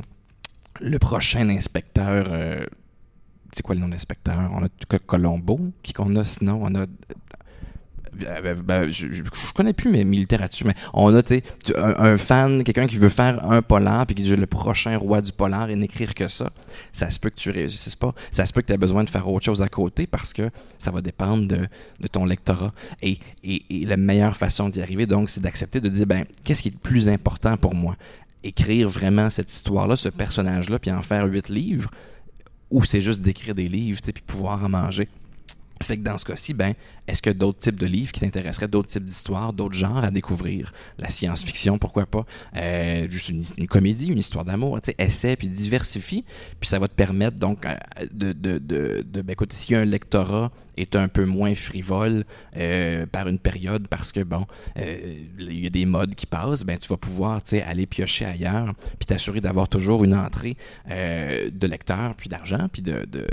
le 0.80 0.98
prochain 1.00 1.50
inspecteur. 1.50 2.28
Euh, 2.30 2.66
c'est 3.52 3.62
quoi 3.62 3.76
le 3.76 3.82
nom 3.82 3.90
d'inspecteur? 3.90 4.38
On 4.54 4.66
a 4.66 5.00
Colombo, 5.06 5.60
qui 5.84 5.94
qu'on 5.94 6.16
a 6.16 6.24
sinon? 6.24 6.60
On 6.64 6.74
a 6.76 6.86
ben, 8.14 8.62
ben, 8.62 8.92
je, 8.92 9.24
connais 9.54 9.74
plus 9.74 9.90
mes, 9.90 10.04
littératures, 10.04 10.68
mais 10.68 10.76
on 10.94 11.14
a 11.14 11.22
un, 11.78 11.96
un 11.98 12.18
fan, 12.18 12.64
quelqu'un 12.64 12.88
qui 12.88 12.98
veut 12.98 13.10
faire 13.10 13.44
un 13.50 13.62
polar, 13.62 14.06
puis 14.06 14.16
qui 14.16 14.24
dit 14.24 14.36
le 14.36 14.46
prochain 14.46 14.98
roi 14.98 15.22
du 15.22 15.32
polar 15.32 15.70
et 15.70 15.76
n'écrire 15.76 16.14
que 16.14 16.28
ça. 16.28 16.52
Ça 16.92 17.10
se 17.10 17.20
peut 17.20 17.30
que 17.30 17.36
tu 17.36 17.50
réussisses 17.50 17.96
pas. 17.96 18.14
Ça 18.32 18.46
se 18.46 18.54
peut 18.54 18.62
que 18.62 18.68
tu 18.68 18.74
aies 18.74 18.78
besoin 18.78 19.04
de 19.04 19.10
faire 19.10 19.28
autre 19.28 19.46
chose 19.46 19.62
à 19.62 19.68
côté 19.68 20.08
parce 20.08 20.34
que 20.34 20.50
ça 20.78 20.92
va 20.92 21.02
dépendre 21.02 21.48
de, 21.48 21.68
ton 22.12 22.26
lectorat. 22.26 22.74
Et, 23.02 23.20
et, 23.44 23.64
et, 23.70 23.86
la 23.86 23.98
meilleure 23.98 24.38
façon 24.38 24.70
d'y 24.70 24.82
arriver, 24.82 25.06
donc, 25.06 25.30
c'est 25.30 25.42
d'accepter 25.42 25.80
de 25.80 25.90
dire 25.90 26.06
ben, 26.06 26.26
qu'est-ce 26.44 26.62
qui 26.62 26.70
est 26.70 26.74
le 26.74 26.78
plus 26.78 27.10
important 27.10 27.58
pour 27.58 27.76
moi? 27.76 27.96
Écrire 28.44 28.90
vraiment 28.90 29.30
cette 29.30 29.52
histoire-là, 29.52 29.96
ce 29.96 30.10
personnage-là, 30.10 30.80
puis 30.80 30.92
en 30.92 31.02
faire 31.02 31.26
huit 31.26 31.50
livres, 31.50 31.90
ou 32.70 32.84
c'est 32.84 33.02
juste 33.02 33.22
d'écrire 33.22 33.56
des 33.56 33.68
livres, 33.68 34.02
puis 34.02 34.24
pouvoir 34.26 34.64
en 34.64 34.70
manger? 34.70 35.08
Fait 35.84 35.98
que 35.98 36.04
dans 36.04 36.18
ce 36.18 36.26
cas-ci, 36.26 36.54
ben, 36.54 36.74
est-ce 37.08 37.22
que 37.22 37.30
d'autres 37.30 37.60
types 37.60 37.80
de 37.80 37.86
livres 37.86 38.12
qui 38.12 38.22
t'intéresseraient, 38.22 38.68
d'autres 38.68 38.88
types 38.88 39.04
d'histoires, 39.04 39.52
d'autres 39.52 39.76
genres 39.76 40.04
à 40.04 40.12
découvrir? 40.12 40.74
La 40.98 41.10
science-fiction, 41.10 41.78
pourquoi 41.78 42.06
pas? 42.06 42.26
Euh, 42.56 43.08
juste 43.10 43.30
une, 43.30 43.68
comédie, 43.68 44.08
une 44.08 44.20
histoire 44.20 44.46
d'amour, 44.46 44.82
tu 44.82 44.92
sais, 44.92 44.96
essaie 44.98 45.36
puis 45.36 45.50
diversifie, 45.50 46.24
puis 46.60 46.70
ça 46.70 46.80
va 46.80 46.88
te 46.88 46.94
permettre 46.94 47.38
donc 47.38 47.66
euh, 47.66 47.76
de, 48.12 48.32
de, 48.32 48.58
de, 48.58 49.22
ben, 49.22 49.34
écoute, 49.34 49.52
si 49.52 49.76
un 49.76 49.86
lectorat 49.86 50.52
est 50.78 50.96
un 50.96 51.08
peu 51.08 51.26
moins 51.26 51.54
frivole 51.54 52.24
euh, 52.58 53.06
par 53.06 53.28
une 53.28 53.38
période 53.38 53.88
parce 53.88 54.12
que 54.12 54.22
bon, 54.22 54.46
il 54.76 55.60
y 55.60 55.68
a 55.68 55.70
des 55.70 55.86
modes 55.86 56.16
qui 56.16 56.26
passent, 56.26 56.64
ben 56.64 56.78
tu 56.78 56.88
vas 56.88 56.98
pouvoir, 56.98 57.44
tu 57.44 57.52
sais, 57.52 57.62
aller 57.62 57.86
piocher 57.86 58.26
ailleurs, 58.26 58.74
puis 58.98 59.06
t'assurer 59.06 59.42
d'avoir 59.42 59.68
toujours 59.68 60.04
une 60.04 60.16
entrée 60.16 60.58
de 60.88 61.68
lecteurs, 61.68 62.16
puis 62.16 62.30
d'argent, 62.30 62.68
puis 62.72 62.82
de, 62.82 63.06
de, 63.06 63.28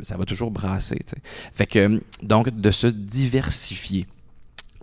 ça 0.00 0.16
va 0.16 0.24
toujours 0.24 0.50
brasser, 0.50 0.96
tu 0.96 1.10
sais. 1.10 1.22
Fait 1.52 1.66
que 1.66 1.79
donc 2.22 2.50
de 2.50 2.70
se 2.70 2.86
diversifier. 2.86 4.06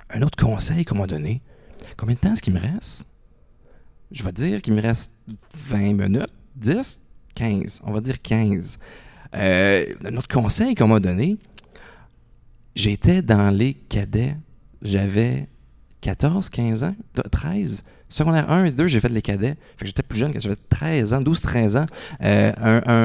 Un 0.09 0.21
autre 0.21 0.37
conseil 0.37 0.85
qu'on 0.85 0.95
m'a 0.95 1.07
donné, 1.07 1.41
combien 1.97 2.15
de 2.15 2.19
temps 2.19 2.33
est-ce 2.33 2.41
qu'il 2.41 2.53
me 2.53 2.59
reste? 2.59 3.05
Je 4.11 4.23
vais 4.23 4.31
dire 4.31 4.61
qu'il 4.61 4.73
me 4.73 4.81
reste 4.81 5.11
20 5.55 5.93
minutes, 5.93 6.33
10, 6.55 6.99
15, 7.35 7.81
on 7.83 7.91
va 7.91 7.99
dire 7.99 8.21
15. 8.21 8.79
Euh, 9.35 9.85
un 10.05 10.15
autre 10.15 10.29
conseil 10.29 10.75
qu'on 10.75 10.87
m'a 10.87 11.01
donné, 11.01 11.37
J'étais 12.77 13.23
dans 13.23 13.49
les 13.49 13.73
cadets, 13.73 14.35
j'avais 14.83 15.49
14, 16.01 16.47
15 16.47 16.83
ans, 16.83 16.95
13. 17.31 17.83
Secondaire 18.09 18.49
1 18.49 18.65
et 18.65 18.71
2, 18.71 18.87
j'ai 18.87 18.99
fait 18.99 19.09
les 19.09 19.21
cadets. 19.21 19.55
Que 19.77 19.85
j'étais 19.85 20.03
plus 20.03 20.17
jeune, 20.17 20.31
quand 20.31 20.39
j'avais 20.39 20.55
13 20.69 21.13
ans, 21.13 21.21
12, 21.21 21.41
13 21.41 21.77
ans. 21.77 21.85
Euh, 22.23 22.51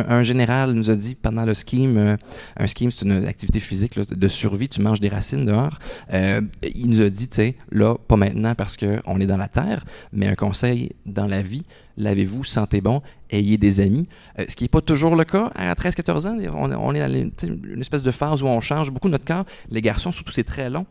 un, 0.09 0.23
général 0.23 0.73
nous 0.73 0.91
a 0.91 0.97
dit 0.97 1.17
pendant 1.17 1.45
le 1.45 1.55
scheme, 1.55 1.97
euh, 1.99 2.17
un 2.57 2.67
scheme, 2.67 2.91
c'est 2.91 3.05
une 3.05 3.27
activité 3.27 3.59
physique 3.59 3.99
de 3.99 4.29
survie, 4.29 4.69
tu 4.69 4.81
manges 4.81 5.01
des 5.01 5.09
racines 5.09 5.45
dehors. 5.45 5.79
Euh, 6.13 6.41
il 6.75 6.89
nous 6.89 7.01
a 7.01 7.11
dit, 7.11 7.27
tu 7.27 7.37
sais, 7.37 7.57
là, 7.73 7.97
pas 7.97 8.17
maintenant 8.17 8.55
parce 8.55 8.77
qu'on 8.77 9.21
est 9.21 9.27
dans 9.27 9.37
la 9.37 9.49
terre, 9.49 9.85
mais 10.13 10.29
un 10.29 10.37
conseil 10.37 10.93
dans 11.05 11.27
la 11.27 11.43
vie, 11.43 11.65
lavez-vous, 11.97 12.45
sentez 12.45 12.81
bon, 12.81 13.03
ayez 13.31 13.59
des 13.59 13.81
amis. 13.81 14.09
Ce 14.39 14.55
qui 14.55 14.65
n'est 14.65 14.69
pas 14.69 14.81
toujours 14.81 15.17
le 15.17 15.25
cas 15.25 15.51
à 15.57 15.75
13-14 15.75 16.29
ans. 16.29 16.37
On, 16.55 16.73
on 16.73 16.95
est 16.95 17.01
dans 17.01 17.31
une 17.43 17.81
espèce 17.81 18.03
de 18.03 18.11
phase 18.13 18.43
où 18.43 18.47
on 18.47 18.61
change 18.61 18.93
beaucoup 18.93 19.09
notre 19.09 19.25
corps. 19.25 19.45
Les 19.69 19.83
garçons, 19.83 20.13
surtout, 20.13 20.33
c'est 20.33 20.45
très 20.45 20.71
long 20.71 20.87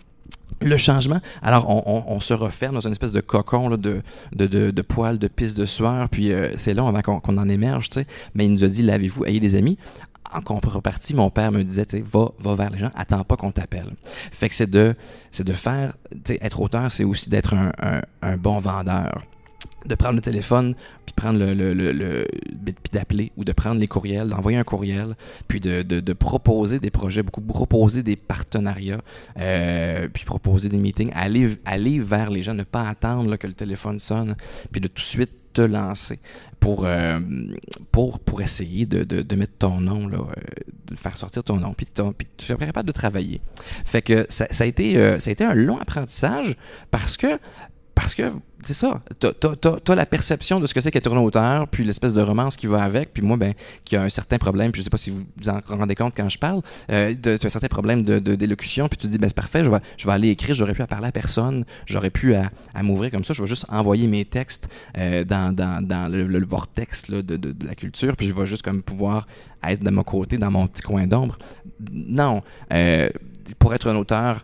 le 0.61 0.77
changement. 0.77 1.19
Alors, 1.41 1.67
on, 1.67 2.19
se 2.21 2.33
referme 2.33 2.75
dans 2.75 2.85
une 2.85 2.91
espèce 2.91 3.11
de 3.11 3.21
cocon 3.21 3.69
là, 3.69 3.77
de, 3.77 4.01
de, 4.33 4.45
de, 4.45 4.71
de 4.71 4.81
poils, 4.81 5.17
de 5.17 5.27
pistes 5.27 5.57
de 5.57 5.65
sueur, 5.65 6.07
puis 6.09 6.31
euh, 6.31 6.49
c'est 6.55 6.73
long 6.73 6.87
avant 6.87 7.01
qu'on 7.19 7.37
en 7.37 7.49
émerge, 7.49 7.89
tu 7.89 7.99
sais. 7.99 8.07
Mais 8.35 8.45
il 8.45 8.53
nous 8.53 8.63
a 8.63 8.67
dit, 8.67 8.83
lavez-vous, 8.83 9.25
ayez 9.25 9.39
des 9.39 9.55
amis. 9.55 9.77
En 10.33 10.41
contrepartie, 10.41 11.13
mon 11.13 11.29
père 11.29 11.51
me 11.51 11.63
disait, 11.63 11.85
tu 11.85 11.97
sais, 11.97 12.03
va, 12.03 12.55
vers 12.55 12.69
les 12.69 12.77
gens, 12.77 12.91
attends 12.95 13.23
pas 13.23 13.35
qu'on 13.35 13.51
t'appelle. 13.51 13.89
Fait 14.31 14.47
que 14.47 14.55
c'est 14.55 14.69
de, 14.69 14.95
c'est 15.31 15.43
de 15.43 15.53
faire, 15.53 15.93
être 16.27 16.61
auteur, 16.61 16.91
c'est 16.91 17.03
aussi 17.03 17.29
d'être 17.29 17.53
un, 17.53 17.71
un 18.21 18.37
bon 18.37 18.59
vendeur 18.59 19.23
de 19.85 19.95
prendre 19.95 20.15
le 20.15 20.21
téléphone, 20.21 20.75
puis 21.05 21.13
prendre 21.15 21.39
le, 21.39 21.53
le, 21.53 21.73
le, 21.73 21.91
le 21.91 22.25
puis 22.63 22.91
d'appeler, 22.91 23.31
ou 23.37 23.43
de 23.43 23.51
prendre 23.51 23.79
les 23.79 23.87
courriels, 23.87 24.29
d'envoyer 24.29 24.57
un 24.57 24.63
courriel, 24.63 25.15
puis 25.47 25.59
de, 25.59 25.81
de, 25.81 25.99
de, 25.99 26.13
proposer 26.13 26.79
des 26.79 26.91
projets, 26.91 27.23
beaucoup 27.23 27.41
proposer 27.41 28.03
des 28.03 28.15
partenariats, 28.15 29.01
euh, 29.39 30.07
puis 30.13 30.25
proposer 30.25 30.69
des 30.69 30.77
meetings, 30.77 31.11
aller, 31.13 31.57
aller 31.65 31.99
vers 31.99 32.29
les 32.29 32.43
gens, 32.43 32.53
ne 32.53 32.63
pas 32.63 32.87
attendre 32.87 33.29
là, 33.29 33.37
que 33.37 33.47
le 33.47 33.53
téléphone 33.53 33.99
sonne, 33.99 34.35
puis 34.71 34.81
de 34.81 34.87
tout 34.87 35.01
de 35.01 35.07
suite 35.07 35.31
te 35.53 35.61
lancer 35.61 36.19
pour, 36.59 36.85
euh, 36.85 37.19
pour, 37.91 38.19
pour 38.19 38.41
essayer 38.41 38.85
de, 38.85 39.03
de, 39.03 39.21
de, 39.21 39.35
mettre 39.35 39.57
ton 39.57 39.79
nom, 39.79 40.07
là, 40.07 40.17
euh, 40.17 40.41
de 40.85 40.95
faire 40.95 41.17
sortir 41.17 41.43
ton 41.43 41.57
nom, 41.57 41.73
puis, 41.73 41.85
ton, 41.85 42.13
puis 42.13 42.27
tu 42.37 42.51
es 42.51 42.55
capable 42.55 42.87
de 42.87 42.93
travailler. 42.93 43.41
Fait 43.85 44.01
que 44.01 44.25
ça, 44.29 44.47
ça, 44.51 44.63
a 44.63 44.67
été, 44.67 44.97
euh, 44.97 45.19
ça 45.19 45.29
a 45.29 45.33
été 45.33 45.43
un 45.43 45.53
long 45.53 45.77
apprentissage 45.77 46.55
parce 46.89 47.17
que 47.17 47.39
parce 48.01 48.15
que 48.15 48.23
c'est 48.63 48.73
ça, 48.73 49.01
t'as 49.19 49.31
as, 49.87 49.95
la 49.95 50.05
perception 50.07 50.59
de 50.59 50.65
ce 50.65 50.73
que 50.73 50.81
c'est 50.81 50.89
qu'être 50.89 51.13
un 51.13 51.17
auteur, 51.19 51.67
puis 51.67 51.83
l'espèce 51.83 52.15
de 52.15 52.21
romance 52.21 52.55
qui 52.55 52.65
va 52.65 52.83
avec, 52.83 53.13
puis 53.13 53.21
moi, 53.21 53.37
ben, 53.37 53.53
qui 53.85 53.95
a 53.95 54.01
un 54.01 54.09
certain 54.09 54.39
problème, 54.39 54.71
je 54.73 54.81
sais 54.81 54.89
pas 54.89 54.97
si 54.97 55.11
vous 55.11 55.23
vous 55.37 55.49
en 55.49 55.59
rendez 55.67 55.93
compte 55.93 56.13
quand 56.17 56.27
je 56.27 56.39
parle, 56.39 56.61
euh, 56.91 57.13
tu 57.21 57.29
as 57.29 57.33
un 57.33 57.49
certain 57.49 57.67
problème 57.67 58.03
de, 58.03 58.17
d'élocution, 58.17 58.87
puis 58.87 58.97
tu 58.97 59.05
te 59.05 59.11
dis, 59.11 59.19
ben 59.19 59.27
c'est 59.27 59.35
parfait, 59.35 59.63
je 59.63 59.69
vais, 59.69 59.79
je 59.97 60.07
vais 60.07 60.13
aller 60.13 60.29
écrire, 60.29 60.55
j'aurais 60.55 60.73
pu 60.73 60.81
à 60.81 60.87
parler 60.87 61.07
à 61.07 61.11
personne, 61.11 61.63
j'aurais 61.85 62.09
pu 62.09 62.33
à, 62.33 62.49
m'ouvrir 62.81 63.11
comme 63.11 63.23
ça, 63.23 63.33
je 63.33 63.41
vais 63.43 63.47
juste 63.47 63.65
envoyer 63.69 64.07
mes 64.07 64.25
textes 64.25 64.67
euh, 64.97 65.23
dans, 65.23 65.55
dans, 65.55 65.85
dans 65.85 66.11
le, 66.11 66.45
vortex 66.45 67.09
de, 67.09 67.21
de, 67.21 67.67
la 67.67 67.75
culture, 67.75 68.15
puis 68.15 68.27
je 68.27 68.33
vais 68.33 68.47
juste 68.47 68.63
comme 68.63 68.81
pouvoir 68.81 69.27
être 69.63 69.83
de 69.83 69.91
mon 69.91 70.03
côté, 70.03 70.39
dans 70.39 70.49
mon 70.49 70.65
petit 70.65 70.81
coin 70.81 71.05
d'ombre. 71.05 71.37
Non, 71.91 72.41
euh, 72.73 73.09
pour 73.59 73.75
être 73.75 73.87
un 73.87 73.95
auteur, 73.95 74.43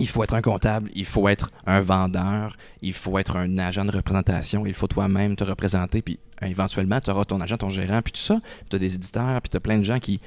il 0.00 0.08
faut 0.08 0.24
être 0.24 0.34
un 0.34 0.42
comptable, 0.42 0.90
il 0.94 1.04
faut 1.04 1.28
être 1.28 1.50
un 1.66 1.80
vendeur, 1.80 2.56
il 2.82 2.92
faut 2.92 3.18
être 3.18 3.36
un 3.36 3.58
agent 3.58 3.84
de 3.84 3.90
représentation, 3.90 4.66
il 4.66 4.74
faut 4.74 4.86
toi-même 4.86 5.36
te 5.36 5.44
représenter, 5.44 6.02
puis 6.02 6.18
éventuellement, 6.42 7.00
tu 7.00 7.10
auras 7.10 7.24
ton 7.24 7.40
agent, 7.40 7.58
ton 7.58 7.70
gérant, 7.70 8.00
puis 8.02 8.12
tout 8.12 8.20
ça, 8.20 8.40
tu 8.68 8.76
as 8.76 8.78
des 8.78 8.94
éditeurs, 8.94 9.40
puis 9.42 9.50
tu 9.50 9.56
as 9.56 9.60
plein 9.60 9.78
de 9.78 9.82
gens 9.82 9.98
qui, 9.98 10.20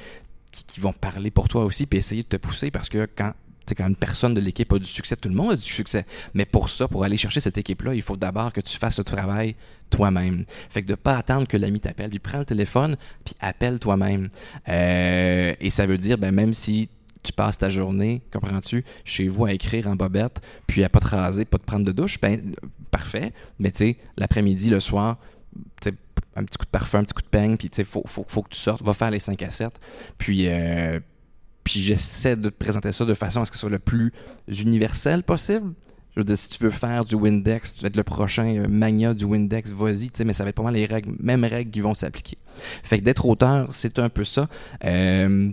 qui, 0.52 0.80
vont 0.80 0.94
parler 0.94 1.32
pour 1.32 1.50
toi 1.50 1.66
aussi, 1.66 1.86
puis 1.86 2.00
essayer 2.00 2.24
de 2.24 2.28
te 2.28 2.38
pousser, 2.38 2.70
parce 2.72 2.88
que 2.88 3.08
quand, 3.16 3.34
quand 3.76 3.88
une 3.88 3.96
personne 3.96 4.34
de 4.34 4.42
l'équipe 4.42 4.72
a 4.72 4.78
du 4.78 4.86
succès, 4.86 5.16
tout 5.16 5.30
le 5.30 5.36
monde 5.36 5.54
a 5.54 5.56
du 5.56 5.64
succès. 5.64 6.06
Mais 6.34 6.46
pour 6.46 6.70
ça, 6.70 6.88
pour 6.88 7.04
aller 7.04 7.18
chercher 7.18 7.40
cette 7.40 7.58
équipe-là, 7.58 7.96
il 7.96 8.02
faut 8.02 8.18
d'abord 8.18 8.54
que 8.54 8.62
tu 8.62 8.78
fasses 8.78 8.98
le 8.98 9.04
travail 9.04 9.56
toi-même. 9.90 10.46
Fait 10.70 10.84
que 10.84 10.88
de 10.88 10.96
pas 10.96 11.18
attendre 11.18 11.48
que 11.48 11.58
l'ami 11.58 11.80
t'appelle, 11.80 12.10
puis 12.10 12.20
prends 12.20 12.40
le 12.40 12.46
téléphone, 12.46 12.98
puis 13.26 13.36
appelle 13.40 13.80
toi-même. 13.80 14.30
Euh, 14.70 15.56
et 15.60 15.70
ça 15.70 15.86
veut 15.88 15.98
dire, 15.98 16.18
ben, 16.18 16.32
même 16.32 16.54
si 16.54 16.90
tu 17.24 17.34
passes 17.34 17.58
ta 17.58 17.70
journée, 17.70 18.22
comprends-tu, 18.32 18.84
chez 19.06 19.28
vous 19.28 19.46
à 19.46 19.54
écrire 19.54 19.88
en 19.88 19.96
bobette, 19.96 20.42
puis 20.68 20.84
à 20.84 20.90
pas 20.90 21.00
te 21.00 21.08
raser, 21.08 21.46
pas 21.46 21.58
te 21.58 21.66
prendre 21.66 21.86
de 21.86 21.92
douche, 21.92 22.20
ben 22.20 22.54
parfait. 22.92 23.34
Mais 23.60 23.72
tu 23.72 23.78
sais, 23.80 23.98
l'après-midi, 24.18 24.70
le 24.70 24.80
soir, 24.80 25.18
tu 25.82 25.90
sais, 25.90 25.96
un 26.36 26.44
petit 26.44 26.58
coup 26.58 26.66
de 26.66 26.72
parfum, 26.72 27.00
un 27.00 27.04
petit 27.04 27.14
coup 27.14 27.22
de 27.22 27.28
peigne, 27.28 27.58
puis 27.58 27.70
tu 27.70 27.78
sais, 27.78 27.84
faut, 27.84 28.04
faut, 28.06 28.42
que 28.42 28.50
tu 28.50 28.60
sortes, 28.60 28.84
va 28.84 28.94
faire 28.94 29.12
les 29.12 29.20
5 29.20 29.42
à 29.42 29.52
7. 29.52 29.72
Puis, 30.18 30.48
euh, 30.48 31.00
puis 31.64 31.80
j'essaie 31.80 32.36
de 32.36 32.50
te 32.50 32.56
présenter 32.56 32.92
ça 32.92 33.06
de 33.06 33.14
façon 33.14 33.42
à 33.42 33.46
ce 33.46 33.52
que 33.52 33.58
ce 33.58 33.62
soit 33.62 33.70
le 33.70 33.80
plus 33.80 34.12
universel 34.48 35.24
possible. 35.24 35.74
Je 36.16 36.20
veux 36.20 36.26
dire, 36.26 36.38
si 36.38 36.50
tu 36.50 36.64
veux 36.64 36.70
faire 36.70 37.06
du 37.06 37.16
Windex, 37.16 37.76
tu 37.76 37.82
vas 37.82 37.88
être 37.88 37.96
le 37.96 38.04
prochain 38.04 38.68
mania 38.70 39.16
du 39.16 39.26
Windex, 39.26 39.72
vas-y, 39.72 40.12
tu 40.12 40.18
sais, 40.18 40.26
mais 40.26 40.34
ça 40.34 40.44
va 40.44 40.50
être 40.50 40.56
pas 40.56 40.64
mal 40.64 40.76
les 40.76 40.86
règles, 40.86 41.16
mêmes 41.20 41.44
règles 41.44 41.72
qui 41.72 41.82
vont 41.82 41.96
s'appliquer. 41.96 42.38
Fait 42.84 43.00
que 43.00 43.04
d'être 43.04 43.26
auteur, 43.26 43.70
c'est 43.74 43.98
un 43.98 44.10
peu 44.10 44.24
ça. 44.24 44.48
Euh, 44.84 45.52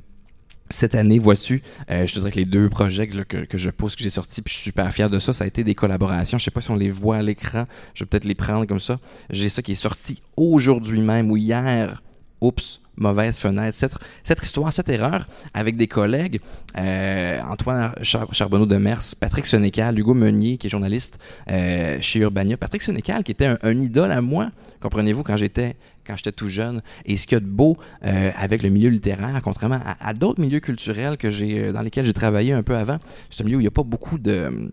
cette 0.71 0.95
année, 0.95 1.19
vois-tu, 1.19 1.63
euh, 1.91 2.07
je 2.07 2.15
te 2.15 2.19
dirais 2.21 2.31
que 2.31 2.37
les 2.37 2.45
deux 2.45 2.69
projets 2.69 3.09
que, 3.09 3.45
que, 3.45 3.59
je 3.59 3.71
pose, 3.71 3.97
que 3.97 4.03
j'ai 4.03 4.11
sortis, 4.11 4.41
puis 4.41 4.53
je 4.53 4.59
suis 4.59 4.65
super 4.71 4.93
fier 4.93 5.11
de 5.11 5.19
ça, 5.19 5.33
ça 5.33 5.45
a 5.45 5.47
été 5.47 5.65
des 5.65 5.75
collaborations. 5.75 6.39
Je 6.39 6.45
sais 6.45 6.51
pas 6.51 6.61
si 6.61 6.71
on 6.71 6.77
les 6.77 6.91
voit 6.91 7.17
à 7.17 7.23
l'écran, 7.23 7.67
je 7.95 8.05
vais 8.05 8.09
peut-être 8.09 8.25
les 8.25 8.35
prendre 8.35 8.67
comme 8.67 8.81
ça. 8.81 8.99
J'ai 9.31 9.49
ça 9.49 9.63
qui 9.63 9.73
est 9.73 9.77
sorti 9.77 10.21
aujourd'hui 10.37 11.01
même 11.01 11.31
ou 11.31 11.37
hier. 11.37 12.03
Oups, 12.41 12.81
mauvaise 12.97 13.37
fenêtre. 13.37 13.77
Cette, 13.77 13.97
cette, 14.25 14.43
histoire, 14.43 14.73
cette 14.73 14.89
erreur 14.89 15.27
avec 15.53 15.77
des 15.77 15.87
collègues, 15.87 16.41
euh, 16.79 17.39
Antoine 17.43 17.93
Char 18.01 18.33
Charbonneau 18.33 18.65
de 18.65 18.77
Mers, 18.77 19.03
Patrick 19.21 19.45
Sénécal, 19.45 19.99
Hugo 19.99 20.15
Meunier, 20.15 20.57
qui 20.57 20.69
est 20.69 20.71
journaliste 20.71 21.19
euh, 21.51 21.99
chez 22.01 22.21
Urbania. 22.21 22.57
Patrick 22.57 22.81
Sénécal, 22.81 23.25
qui 23.25 23.33
était 23.33 23.57
un 23.63 23.81
idole 23.81 24.13
à 24.13 24.23
moi, 24.23 24.53
comprenez-vous, 24.81 25.23
quand 25.23 25.37
j'étais 25.37 25.77
quand 26.11 26.17
j'étais 26.17 26.33
tout 26.33 26.49
jeune. 26.49 26.83
Et 27.05 27.17
ce 27.17 27.27
qu'il 27.27 27.37
y 27.37 27.39
a 27.39 27.41
de 27.41 27.47
beau 27.47 27.77
euh, 28.05 28.31
avec 28.37 28.63
le 28.63 28.69
milieu 28.69 28.91
littéraire, 28.91 29.41
contrairement 29.43 29.81
à, 30.01 30.15
d'autres 30.15 30.41
milieux 30.41 30.61
culturels 30.61 31.17
que 31.17 31.31
j'ai 31.31 31.73
dans 31.73 31.83
lesquels 31.83 32.05
j'ai 32.05 32.13
travaillé 32.13 32.53
un 32.53 32.63
peu 32.63 32.77
avant, 32.77 32.99
c'est 33.31 33.43
un 33.43 33.45
milieu 33.45 33.57
où 33.57 33.61
il 33.61 33.65
n'y 33.65 33.69
a 33.69 33.73
pas 33.73 33.83
beaucoup 33.83 34.19
de 34.19 34.71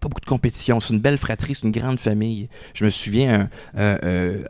pas 0.00 0.08
beaucoup 0.08 0.20
de 0.20 0.26
compétition. 0.26 0.80
C'est 0.80 0.92
une 0.92 1.00
belle 1.00 1.16
fratrie, 1.16 1.54
c'est 1.54 1.62
une 1.62 1.70
grande 1.70 1.98
famille. 1.98 2.48
Je 2.74 2.84
me 2.84 2.90
souviens 2.90 3.48
un, 3.74 3.80
euh, 3.80 3.98
euh, 4.02 4.44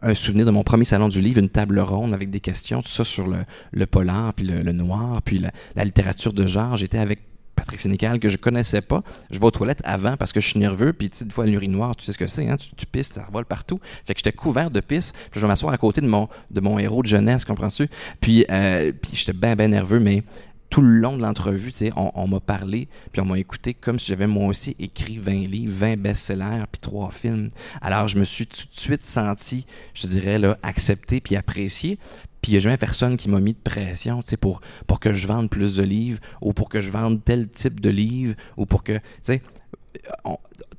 un, 0.00 0.14
souvenir 0.14 0.46
de 0.46 0.52
mon 0.52 0.62
premier 0.62 0.84
salon 0.84 1.08
du 1.08 1.20
livre, 1.20 1.38
une 1.40 1.48
table 1.48 1.80
ronde 1.80 2.14
avec 2.14 2.30
des 2.30 2.38
questions, 2.38 2.82
tout 2.82 2.88
ça 2.88 3.04
sur 3.04 3.26
le, 3.26 3.38
le 3.72 3.86
polar, 3.86 4.32
puis 4.32 4.46
le, 4.46 4.62
noir, 4.72 5.20
puis 5.22 5.40
la, 5.74 5.84
littérature 5.84 6.32
de 6.32 6.46
genre. 6.46 6.76
J'étais 6.76 6.98
avec 6.98 7.18
Patrick 7.62 7.78
Sénécal 7.78 8.18
que 8.18 8.28
je 8.28 8.36
connaissais 8.36 8.80
pas. 8.80 9.04
Je 9.30 9.38
vais 9.38 9.46
aux 9.46 9.50
toilettes 9.52 9.82
avant 9.84 10.16
parce 10.16 10.32
que 10.32 10.40
je 10.40 10.48
suis 10.48 10.58
nerveux, 10.58 10.92
puis 10.92 11.10
tu 11.10 11.24
des 11.24 11.30
fois 11.30 11.46
l'urinoir, 11.46 11.94
tu 11.94 12.04
sais 12.04 12.10
ce 12.10 12.18
que 12.18 12.26
c'est, 12.26 12.48
hein? 12.48 12.56
tu, 12.56 12.74
tu 12.74 12.86
pisses, 12.86 13.12
ça 13.12 13.24
revole 13.24 13.44
partout. 13.44 13.78
Fait 14.04 14.14
que 14.14 14.18
j'étais 14.18 14.32
couvert 14.32 14.68
de 14.72 14.80
pisse, 14.80 15.12
puis 15.12 15.38
je 15.38 15.40
vais 15.40 15.46
m'asseoir 15.46 15.72
à 15.72 15.78
côté 15.78 16.00
de 16.00 16.08
mon, 16.08 16.28
de 16.50 16.60
mon 16.60 16.80
héros 16.80 17.02
de 17.02 17.06
jeunesse, 17.06 17.44
comprends-tu? 17.44 17.88
Puis, 18.20 18.44
euh, 18.50 18.90
puis 19.00 19.12
j'étais 19.14 19.32
bien, 19.32 19.54
bien 19.54 19.68
nerveux, 19.68 20.00
mais 20.00 20.24
tout 20.70 20.80
le 20.80 20.88
long 20.88 21.16
de 21.16 21.22
l'entrevue, 21.22 21.70
on, 21.94 22.10
on 22.16 22.26
m'a 22.26 22.40
parlé, 22.40 22.88
puis 23.12 23.22
on 23.22 23.26
m'a 23.26 23.38
écouté 23.38 23.74
comme 23.74 24.00
si 24.00 24.08
j'avais 24.08 24.26
moi 24.26 24.46
aussi 24.46 24.74
écrit 24.80 25.18
20 25.18 25.32
livres, 25.46 25.72
20 25.72 25.98
best-sellers, 25.98 26.64
puis 26.72 26.80
trois 26.80 27.12
films. 27.12 27.50
Alors, 27.80 28.08
je 28.08 28.18
me 28.18 28.24
suis 28.24 28.48
tout 28.48 28.66
de 28.74 28.80
suite 28.80 29.04
senti, 29.04 29.66
je 29.94 30.08
dirais, 30.08 30.40
accepté 30.64 31.20
puis 31.20 31.36
apprécié. 31.36 31.98
Puis 32.42 32.50
il 32.50 32.54
n'y 32.54 32.58
a 32.58 32.60
jamais 32.60 32.76
personne 32.76 33.16
qui 33.16 33.30
m'a 33.30 33.40
mis 33.40 33.52
de 33.52 33.58
pression, 33.58 34.20
tu 34.20 34.36
pour, 34.36 34.60
pour 34.88 34.98
que 34.98 35.14
je 35.14 35.26
vende 35.28 35.48
plus 35.48 35.76
de 35.76 35.84
livres, 35.84 36.18
ou 36.40 36.52
pour 36.52 36.68
que 36.68 36.80
je 36.80 36.90
vende 36.90 37.24
tel 37.24 37.48
type 37.48 37.80
de 37.80 37.88
livre, 37.88 38.34
ou 38.56 38.66
pour 38.66 38.82
que, 38.82 38.94
tu 38.94 39.00
sais, 39.22 39.42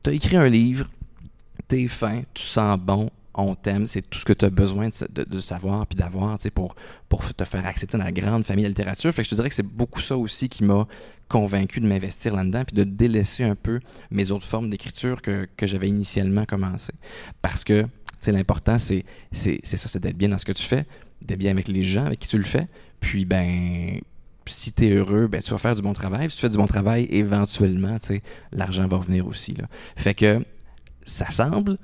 tu 0.04 0.10
as 0.10 0.14
écrit 0.14 0.36
un 0.36 0.50
livre, 0.50 0.90
t'es 1.70 1.88
fin, 1.88 2.24
tu 2.34 2.44
sens 2.44 2.78
bon, 2.78 3.10
on 3.34 3.56
t'aime, 3.56 3.88
c'est 3.88 4.02
tout 4.02 4.20
ce 4.20 4.26
que 4.26 4.34
tu 4.34 4.46
as 4.46 4.50
besoin 4.50 4.90
de 4.90 5.40
savoir 5.40 5.88
puis 5.88 5.98
d'avoir 5.98 6.38
pour, 6.54 6.76
pour 7.10 7.34
te 7.34 7.46
faire 7.46 7.66
accepter 7.66 7.98
dans 7.98 8.04
la 8.04 8.12
grande 8.12 8.46
famille 8.46 8.64
de 8.64 8.68
la 8.68 8.74
littérature. 8.74 9.12
Fait 9.14 9.24
que 9.24 9.26
je 9.26 9.30
te 9.32 9.36
dirais 9.36 9.50
que 9.50 9.56
c'est 9.56 9.66
beaucoup 9.66 10.02
ça 10.02 10.18
aussi 10.18 10.50
qui 10.50 10.64
m'a 10.64 10.86
convaincu 11.30 11.80
de 11.80 11.88
m'investir 11.88 12.36
là-dedans 12.36 12.64
puis 12.66 12.76
de 12.76 12.84
délaisser 12.84 13.44
un 13.44 13.56
peu 13.56 13.80
mes 14.12 14.30
autres 14.30 14.46
formes 14.46 14.70
d'écriture 14.70 15.22
que, 15.22 15.48
que 15.58 15.66
j'avais 15.66 15.88
initialement 15.88 16.46
commencé. 16.46 16.94
Parce 17.42 17.64
que 17.64 17.88
l'important, 18.28 18.78
c'est 18.78 19.04
ça, 19.32 19.60
c'est 19.64 20.00
d'être 20.00 20.18
bien 20.18 20.30
dans 20.30 20.38
ce 20.38 20.46
que 20.46 20.52
tu 20.52 20.64
fais, 20.64 20.86
d'être 21.26 21.40
bien 21.40 21.52
avec 21.52 21.68
les 21.68 21.84
gens 21.84 22.06
avec 22.06 22.20
qui 22.20 22.28
tu 22.28 22.38
le 22.38 22.44
fais. 22.44 22.68
Puis, 23.00 23.26
ben, 23.26 24.00
si 24.46 24.72
tu 24.72 24.88
es 24.88 24.92
heureux, 24.92 25.28
ben, 25.28 25.42
tu 25.42 25.52
vas 25.52 25.58
faire 25.58 25.76
du 25.76 25.82
bon 25.82 25.94
travail. 25.94 26.30
Si 26.30 26.38
tu 26.38 26.42
fais 26.42 26.50
du 26.50 26.58
bon 26.58 26.68
travail, 26.68 27.08
éventuellement, 27.10 27.98
l'argent 28.52 28.88
va 28.88 28.98
revenir 28.98 29.28
aussi. 29.28 29.56
Fait 29.96 30.14
que 30.14 30.44
ça 31.06 31.30
semble 31.32 31.78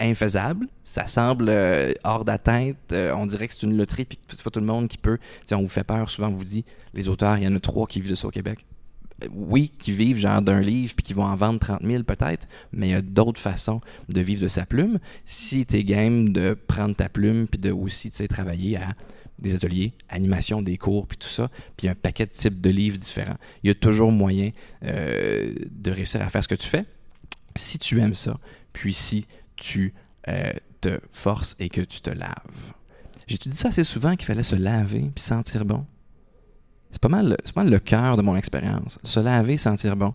infaisable. 0.00 0.68
Ça 0.84 1.06
semble 1.06 1.48
euh, 1.48 1.92
hors 2.04 2.24
d'atteinte. 2.24 2.76
Euh, 2.92 3.12
on 3.14 3.26
dirait 3.26 3.48
que 3.48 3.54
c'est 3.54 3.62
une 3.62 3.76
loterie 3.76 4.04
puis 4.04 4.18
que 4.18 4.22
c'est 4.30 4.42
pas 4.42 4.50
tout 4.50 4.60
le 4.60 4.66
monde 4.66 4.88
qui 4.88 4.98
peut. 4.98 5.18
T'sais, 5.44 5.54
on 5.54 5.62
vous 5.62 5.68
fait 5.68 5.84
peur. 5.84 6.08
Souvent, 6.10 6.28
on 6.28 6.34
vous 6.34 6.44
dit 6.44 6.64
les 6.92 7.08
auteurs, 7.08 7.36
il 7.36 7.44
y 7.44 7.48
en 7.48 7.54
a 7.54 7.60
trois 7.60 7.86
qui 7.86 8.00
vivent 8.00 8.10
de 8.10 8.14
ça 8.14 8.28
au 8.28 8.30
Québec. 8.30 8.64
Oui, 9.32 9.72
qui 9.78 9.92
vivent 9.92 10.18
genre 10.18 10.42
d'un 10.42 10.60
livre 10.60 10.94
puis 10.94 11.04
qui 11.04 11.12
vont 11.12 11.24
en 11.24 11.36
vendre 11.36 11.60
30 11.60 11.82
000 11.84 12.02
peut-être, 12.02 12.46
mais 12.72 12.88
il 12.88 12.90
y 12.90 12.94
a 12.94 13.02
d'autres 13.02 13.40
façons 13.40 13.80
de 14.08 14.20
vivre 14.20 14.42
de 14.42 14.48
sa 14.48 14.66
plume. 14.66 14.98
Si 15.24 15.64
tu 15.66 15.76
es 15.76 15.84
game 15.84 16.32
de 16.32 16.54
prendre 16.54 16.94
ta 16.96 17.08
plume 17.08 17.46
puis 17.46 17.60
de 17.60 17.70
aussi 17.70 18.10
travailler 18.10 18.76
à 18.76 18.88
des 19.38 19.54
ateliers, 19.54 19.92
animation, 20.08 20.62
des 20.62 20.76
cours, 20.78 21.06
puis 21.06 21.18
tout 21.18 21.28
ça, 21.28 21.50
puis 21.76 21.88
un 21.88 21.94
paquet 21.94 22.26
de 22.26 22.32
types 22.32 22.60
de 22.60 22.70
livres 22.70 22.98
différents. 22.98 23.36
Il 23.62 23.68
y 23.68 23.70
a 23.70 23.74
toujours 23.74 24.12
moyen 24.12 24.50
euh, 24.84 25.54
de 25.70 25.90
réussir 25.90 26.22
à 26.22 26.28
faire 26.28 26.42
ce 26.42 26.48
que 26.48 26.54
tu 26.54 26.68
fais 26.68 26.84
si 27.56 27.78
tu 27.78 28.00
aimes 28.00 28.14
ça, 28.14 28.38
puis 28.72 28.92
si 28.92 29.26
tu 29.56 29.94
euh, 30.28 30.52
te 30.80 31.00
forces 31.12 31.54
et 31.58 31.68
que 31.68 31.80
tu 31.80 32.00
te 32.00 32.10
laves. 32.10 32.72
J'ai 33.26 33.38
dit 33.38 33.56
ça 33.56 33.68
assez 33.68 33.84
souvent 33.84 34.16
qu'il 34.16 34.26
fallait 34.26 34.42
se 34.42 34.56
laver 34.56 35.10
puis 35.14 35.24
sentir 35.24 35.64
bon. 35.64 35.86
C'est 36.94 37.00
pas 37.00 37.08
mal, 37.08 37.36
c'est 37.44 37.52
pas 37.52 37.64
mal 37.64 37.72
le 37.72 37.80
cœur 37.80 38.16
de 38.16 38.22
mon 38.22 38.36
expérience. 38.36 39.00
Se 39.02 39.18
laver, 39.18 39.58
sentir 39.58 39.96
bon. 39.96 40.14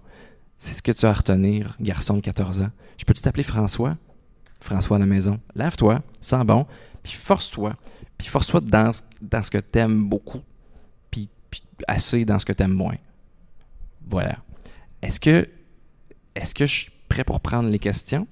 C'est 0.58 0.74
ce 0.74 0.82
que 0.82 0.94
tu 0.94 1.06
as 1.06 1.10
à 1.10 1.14
retenir, 1.14 1.76
garçon 1.82 2.16
de 2.16 2.22
14 2.22 2.62
ans. 2.62 2.70
Je 2.98 3.04
peux 3.04 3.14
t'appeler 3.14 3.44
François? 3.44 3.98
François 4.62 4.96
à 4.96 5.00
la 5.02 5.06
maison. 5.06 5.42
Lave-toi, 5.56 6.02
sens 6.22 6.46
bon, 6.46 6.66
puis 7.04 7.12
force-toi. 7.12 7.76
Puis 8.18 8.30
force-toi 8.30 8.62
dans, 8.62 8.92
dans 9.22 9.44
ce 9.44 9.52
que 9.52 9.58
t'aimes 9.58 10.08
beaucoup, 10.08 10.40
puis, 11.12 11.28
puis 11.52 11.62
assez 11.86 12.24
dans 12.24 12.40
ce 12.40 12.46
que 12.46 12.54
t'aimes 12.54 12.72
moins. 12.72 12.96
Voilà. 14.10 14.38
Est-ce 15.02 15.20
que, 15.20 15.50
est-ce 16.34 16.56
que 16.56 16.66
je 16.66 16.74
suis 16.74 16.92
prêt 17.10 17.26
pour 17.26 17.42
prendre 17.42 17.68
les 17.68 17.80
questions? 17.80 18.26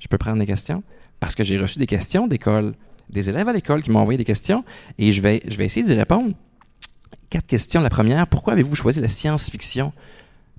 Je 0.00 0.08
peux 0.08 0.18
prendre 0.18 0.40
les 0.40 0.46
questions? 0.46 0.82
Parce 1.20 1.36
que 1.36 1.44
j'ai 1.44 1.56
reçu 1.56 1.78
des 1.78 1.86
questions 1.86 2.26
d'école, 2.26 2.74
des 3.10 3.28
élèves 3.28 3.48
à 3.48 3.52
l'école 3.52 3.84
qui 3.84 3.92
m'ont 3.92 4.00
envoyé 4.00 4.18
des 4.18 4.24
questions, 4.24 4.64
et 4.98 5.12
je 5.12 5.22
vais, 5.22 5.40
je 5.46 5.56
vais 5.56 5.66
essayer 5.66 5.86
d'y 5.86 5.94
répondre. 5.94 6.34
Quatre 7.30 7.46
questions. 7.46 7.80
La 7.80 7.90
première, 7.90 8.26
pourquoi 8.26 8.52
avez-vous 8.52 8.74
choisi 8.74 9.00
la 9.00 9.08
science-fiction? 9.08 9.92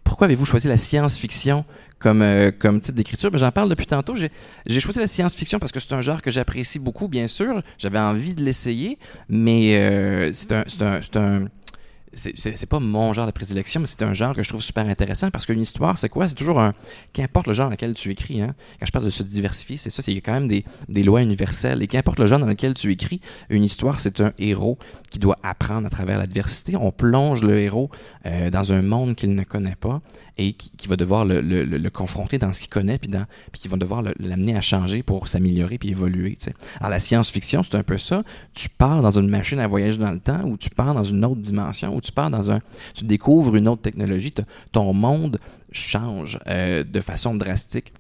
Pourquoi 0.04 0.26
avez-vous 0.26 0.46
choisi 0.46 0.68
la 0.68 0.78
science-fiction 0.78 1.66
comme, 2.00 2.22
euh, 2.22 2.52
comme 2.52 2.80
type 2.80 2.96
d'écriture? 2.96 3.32
Ben, 3.32 3.38
J'en 3.40 3.52
parle 3.52 3.70
depuis 3.70 3.88
tantôt. 3.88 4.14
J'ai 4.16 4.80
choisi 4.80 5.00
la 5.00 5.08
science-fiction 5.08 5.60
parce 5.60 5.72
que 5.72 5.80
c'est 5.80 5.94
un 5.94 6.02
genre 6.02 6.22
que 6.22 6.32
j'apprécie 6.32 6.80
beaucoup, 6.80 7.08
bien 7.08 7.28
sûr. 7.28 7.64
J'avais 7.78 8.00
envie 8.00 8.36
de 8.36 8.44
l'essayer, 8.44 9.00
mais 9.30 9.78
euh, 9.78 10.32
c'est 10.34 10.52
un, 11.18 11.48
c'est 12.16 12.66
pas 12.66 12.80
mon 12.80 13.14
genre 13.14 13.26
de 13.26 13.32
prédilection, 13.32 13.82
mais 13.82 13.88
c'est 13.88 14.02
un 14.02 14.14
genre 14.14 14.34
que 14.36 14.44
je 14.44 14.50
trouve 14.50 14.62
super 14.62 14.88
intéressant 14.88 15.30
parce 15.32 15.46
qu'une 15.46 15.60
histoire, 15.60 15.98
c'est 15.98 16.10
quoi? 16.10 16.28
C'est 16.28 16.36
toujours 16.36 16.60
un. 16.60 16.74
Qu'importe 17.14 17.48
le 17.48 17.54
genre 17.54 17.68
dans 17.68 17.72
lequel 17.72 17.94
tu 17.94 18.12
écris, 18.12 18.42
hein? 18.42 18.56
quand 18.80 18.86
je 18.86 18.92
parle 18.92 19.06
de 19.06 19.10
se 19.10 19.24
diversifier, 19.24 19.78
c'est 19.78 19.90
ça, 19.90 20.02
c'est 20.02 20.16
quand 20.22 20.34
même 20.34 20.48
des, 20.48 20.66
des, 20.90 21.04
lois 21.04 21.22
universelles. 21.22 21.82
Et 21.82 21.88
qu'importe 21.88 22.20
le 22.20 22.28
genre 22.28 22.40
dans 22.40 22.48
lequel 22.48 22.74
tu 22.74 22.92
écris, 22.92 23.22
une 23.50 23.64
histoire, 23.64 24.00
c'est 24.00 24.22
un 24.22 24.34
héros 24.40 24.78
qui 25.12 25.20
doit 25.20 25.38
apprendre 25.44 25.88
à 25.88 25.90
travers 25.90 26.18
l'adversité. 26.18 26.76
On 26.76 26.92
plonge 26.92 27.44
le 27.44 27.60
héros 27.60 27.90
euh, 28.26 28.50
dans 28.50 28.72
un 28.72 28.82
monde 28.82 29.16
qu'il 29.16 29.36
ne 29.36 29.44
connaît 29.44 29.76
pas 29.76 30.02
et 30.38 30.54
qui, 30.54 30.88
va 30.88 30.96
devoir 30.96 31.26
le, 31.26 31.90
confronter 31.90 32.38
dans 32.38 32.52
ce 32.52 32.60
qu'il 32.60 32.70
connaît, 32.70 32.98
puis, 32.98 33.10
qui 33.54 33.68
va 33.68 33.78
devoir 33.78 34.04
l'amener 34.20 34.56
à 34.56 34.62
changer 34.62 35.02
pour 35.02 35.28
s'améliorer 35.28 35.78
puis 35.78 35.90
évoluer. 35.90 36.38
Alors 36.80 36.90
la 36.90 37.00
science-fiction, 37.00 37.64
c'est 37.64 37.76
un 37.76 37.84
peu 37.84 37.98
ça. 37.98 38.24
Tu 38.54 38.70
pars 38.70 39.02
dans 39.02 39.18
une 39.18 39.30
machine 39.30 39.60
à 39.60 39.68
voyager 39.68 39.98
dans 39.98 40.12
le 40.12 40.20
temps 40.20 40.44
ou 40.44 40.58
tu 40.58 40.70
pars 40.70 40.94
dans 40.94 41.04
une 41.04 41.24
autre 41.24 41.42
dimension 41.42 41.96
ou 41.96 42.02
tu 42.02 42.12
pars 42.12 42.30
dans 42.30 42.52
un... 42.52 42.60
Tu 42.94 43.06
découvres 43.06 43.56
une 43.56 43.68
autre 43.68 43.82
technologie, 43.82 44.34
ton 44.72 44.94
monde 44.94 45.40
change 45.72 46.40
euh, 46.48 46.84
de 46.84 47.02
façon 47.02 47.36
drastique 47.36 47.94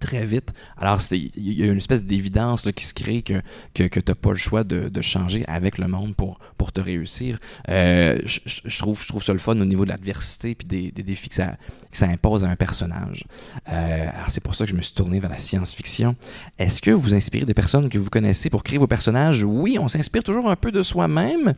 très 0.00 0.24
vite. 0.24 0.52
Alors, 0.78 1.00
il 1.12 1.30
y 1.36 1.62
a 1.62 1.66
une 1.66 1.78
espèce 1.78 2.04
d'évidence 2.04 2.66
qui 2.74 2.84
se 2.84 2.94
crée 2.94 3.22
que, 3.22 3.42
que, 3.74 3.84
que 3.84 4.00
tu 4.00 4.10
n'as 4.10 4.14
pas 4.16 4.30
le 4.30 4.36
choix 4.36 4.64
de, 4.64 5.00
changer 5.02 5.44
avec 5.46 5.78
le 5.78 5.86
monde 5.88 6.14
pour, 6.14 6.38
pour 6.58 6.72
te 6.72 6.80
réussir. 6.80 7.38
Euh, 7.68 8.18
je, 8.24 8.78
trouve, 8.78 9.00
je 9.02 9.08
trouve 9.08 9.22
ça 9.22 9.32
le 9.32 9.38
fun 9.38 9.58
au 9.58 9.64
niveau 9.64 9.84
de 9.84 9.90
l'adversité 9.90 10.54
puis 10.54 10.66
des, 10.66 10.90
des, 10.90 11.02
défis 11.02 11.28
que 11.28 11.34
ça, 11.34 11.56
impose 12.02 12.44
à 12.44 12.48
un 12.48 12.56
personnage. 12.56 13.24
Euh, 13.72 14.06
c'est 14.28 14.42
pour 14.42 14.54
ça 14.54 14.64
que 14.64 14.70
je 14.70 14.76
me 14.76 14.82
suis 14.82 14.94
tourné 14.94 15.20
vers 15.20 15.30
la 15.30 15.38
science-fiction. 15.38 16.16
Est-ce 16.58 16.80
que 16.80 16.90
vous 16.90 17.14
inspirez 17.14 17.44
des 17.44 17.54
personnes 17.54 17.88
que 17.88 17.98
vous 17.98 18.10
connaissez 18.10 18.50
pour 18.50 18.62
créer 18.62 18.78
vos 18.78 18.86
personnages? 18.86 19.42
Oui, 19.42 19.78
on 19.80 19.88
s'inspire 19.88 20.22
toujours 20.22 20.50
un 20.50 20.56
peu 20.56 20.72
de 20.72 20.82
soi-même. 20.82 21.54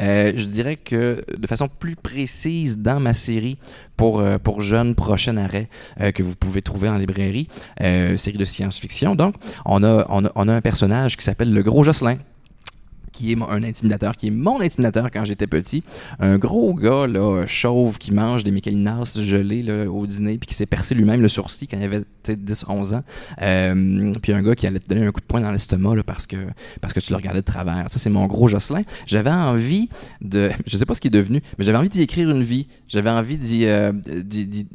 Euh, 0.00 0.32
je 0.36 0.44
dirais 0.44 0.76
que 0.76 1.24
de 1.36 1.46
façon 1.46 1.68
plus 1.68 1.96
précise 1.96 2.78
dans 2.78 3.00
ma 3.00 3.14
série 3.14 3.58
pour, 3.96 4.22
pour 4.42 4.60
jeunes, 4.60 4.94
prochain 4.94 5.36
arrêt 5.38 5.68
que 6.14 6.22
vous 6.22 6.36
pouvez 6.36 6.60
trouver 6.60 6.88
en 6.88 6.98
librairie. 6.98 7.48
Euh, 7.86 8.16
série 8.16 8.38
de 8.38 8.44
science-fiction. 8.44 9.14
Donc, 9.14 9.34
on 9.64 9.82
a, 9.84 10.04
on 10.08 10.24
a, 10.24 10.30
on 10.34 10.48
a 10.48 10.54
un 10.54 10.60
personnage 10.60 11.16
qui 11.16 11.24
s'appelle 11.24 11.52
le 11.52 11.62
Gros 11.62 11.82
Jocelyn 11.84 12.18
qui 13.16 13.32
est 13.32 13.36
un 13.40 13.62
intimidateur, 13.62 14.14
qui 14.16 14.26
est 14.26 14.30
mon 14.30 14.60
intimidateur 14.60 15.10
quand 15.10 15.24
j'étais 15.24 15.46
petit. 15.46 15.82
Un 16.18 16.36
gros 16.36 16.74
gars, 16.74 17.06
là, 17.06 17.46
chauve, 17.46 17.98
qui 17.98 18.12
mange 18.12 18.44
des 18.44 18.50
mécalinas 18.50 19.18
gelés 19.18 19.62
là, 19.62 19.90
au 19.90 20.06
dîner, 20.06 20.36
puis 20.38 20.46
qui 20.48 20.54
s'est 20.54 20.66
percé 20.66 20.94
lui-même 20.94 21.22
le 21.22 21.28
sourcil 21.28 21.66
quand 21.66 21.78
il 21.78 21.84
avait 21.84 22.02
10-11 22.26 22.96
ans. 22.96 23.02
Euh, 23.40 24.12
puis 24.20 24.32
un 24.32 24.42
gars 24.42 24.54
qui 24.54 24.66
allait 24.66 24.80
te 24.80 24.88
donner 24.88 25.06
un 25.06 25.12
coup 25.12 25.20
de 25.20 25.26
poing 25.26 25.40
dans 25.40 25.50
l'estomac 25.50 26.02
parce, 26.04 26.26
que, 26.26 26.36
parce 26.80 26.92
que 26.92 27.00
tu 27.00 27.10
le 27.10 27.16
regardais 27.16 27.40
de 27.40 27.46
travers. 27.46 27.88
Ça, 27.88 27.98
c'est 27.98 28.10
mon 28.10 28.26
gros 28.26 28.48
Jocelyn. 28.48 28.82
J'avais 29.06 29.30
envie 29.30 29.88
de... 30.20 30.50
Je 30.66 30.76
sais 30.76 30.84
pas 30.84 30.94
ce 30.94 31.00
qui 31.00 31.08
est 31.08 31.10
devenu, 31.10 31.40
mais 31.58 31.64
j'avais 31.64 31.78
envie 31.78 31.88
d'y 31.88 32.02
écrire 32.02 32.30
une 32.30 32.42
vie. 32.42 32.66
J'avais 32.88 33.10
envie 33.10 33.38
d'y, 33.38 33.66
euh, 33.66 33.92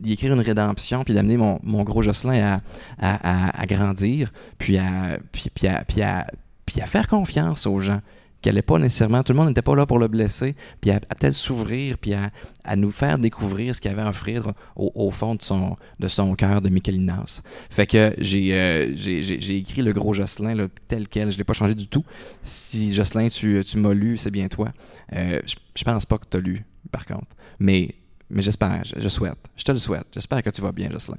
écrire 0.05 0.33
une 0.33 0.41
rédemption, 0.41 1.03
puis 1.03 1.13
d'amener 1.13 1.37
mon, 1.37 1.59
mon 1.63 1.83
gros 1.83 2.01
Jocelyn 2.01 2.41
à, 2.41 2.61
à, 2.99 3.49
à, 3.49 3.61
à 3.61 3.65
grandir, 3.67 4.31
puis 4.57 4.77
à, 4.77 5.19
puis, 5.31 5.51
puis 5.53 5.67
à, 5.67 5.83
puis 5.83 6.01
à, 6.01 6.27
puis 6.65 6.81
à 6.81 6.85
faire 6.85 7.07
confiance 7.07 7.67
aux 7.67 7.81
gens 7.81 8.01
qui 8.41 8.49
allait 8.49 8.61
pas 8.61 8.79
nécessairement, 8.79 9.23
tout 9.23 9.33
le 9.33 9.37
monde 9.37 9.49
n'était 9.49 9.61
pas 9.61 9.75
là 9.75 9.85
pour 9.85 9.99
le 9.99 10.07
blesser, 10.07 10.55
puis 10.79 10.91
à, 10.91 10.99
peut-être 10.99 11.33
s'ouvrir, 11.33 11.97
puis 11.97 12.13
à, 12.13 12.31
nous 12.75 12.91
faire 12.91 13.19
découvrir 13.19 13.75
ce 13.75 13.81
qu'il 13.81 13.91
avait 13.91 14.01
à 14.01 14.09
offrir 14.09 14.51
au, 14.75 15.11
fond 15.11 15.35
de 15.35 15.41
son, 15.41 16.35
cœur 16.35 16.61
de 16.61 16.69
Michelinas. 16.69 17.41
Fait 17.69 17.85
que 17.85 18.13
j'ai, 18.17 18.53
euh, 18.53 18.95
j'ai, 18.95 19.57
écrit 19.57 19.81
le 19.81 19.93
gros 19.93 20.13
Jocelyn 20.13 20.67
tel 20.87 21.07
quel, 21.07 21.31
je 21.31 21.37
l'ai 21.37 21.43
pas 21.43 21.53
changé 21.53 21.75
du 21.75 21.87
tout. 21.87 22.03
Si 22.43 22.93
Jocelyn, 22.93 23.27
tu, 23.27 23.63
m'as 23.77 23.93
lu, 23.93 24.17
c'est 24.17 24.31
bien 24.31 24.47
toi. 24.47 24.69
Euh, 25.13 25.39
je, 25.45 25.55
je 25.75 25.83
pense 25.83 26.05
pas 26.05 26.17
que 26.17 26.25
tu 26.29 26.37
as 26.37 26.39
lu, 26.39 26.65
par 26.91 27.05
contre. 27.05 27.27
Mais, 27.59 27.95
mais 28.29 28.41
j'espère, 28.41 28.83
je, 28.85 28.99
je 28.99 29.09
souhaite, 29.09 29.49
je 29.55 29.63
te 29.63 29.71
le 29.71 29.79
souhaite. 29.79 30.07
J'espère 30.13 30.41
que 30.41 30.49
tu 30.49 30.61
vas 30.61 30.71
bien, 30.71 30.89
Jocelyn. 30.89 31.17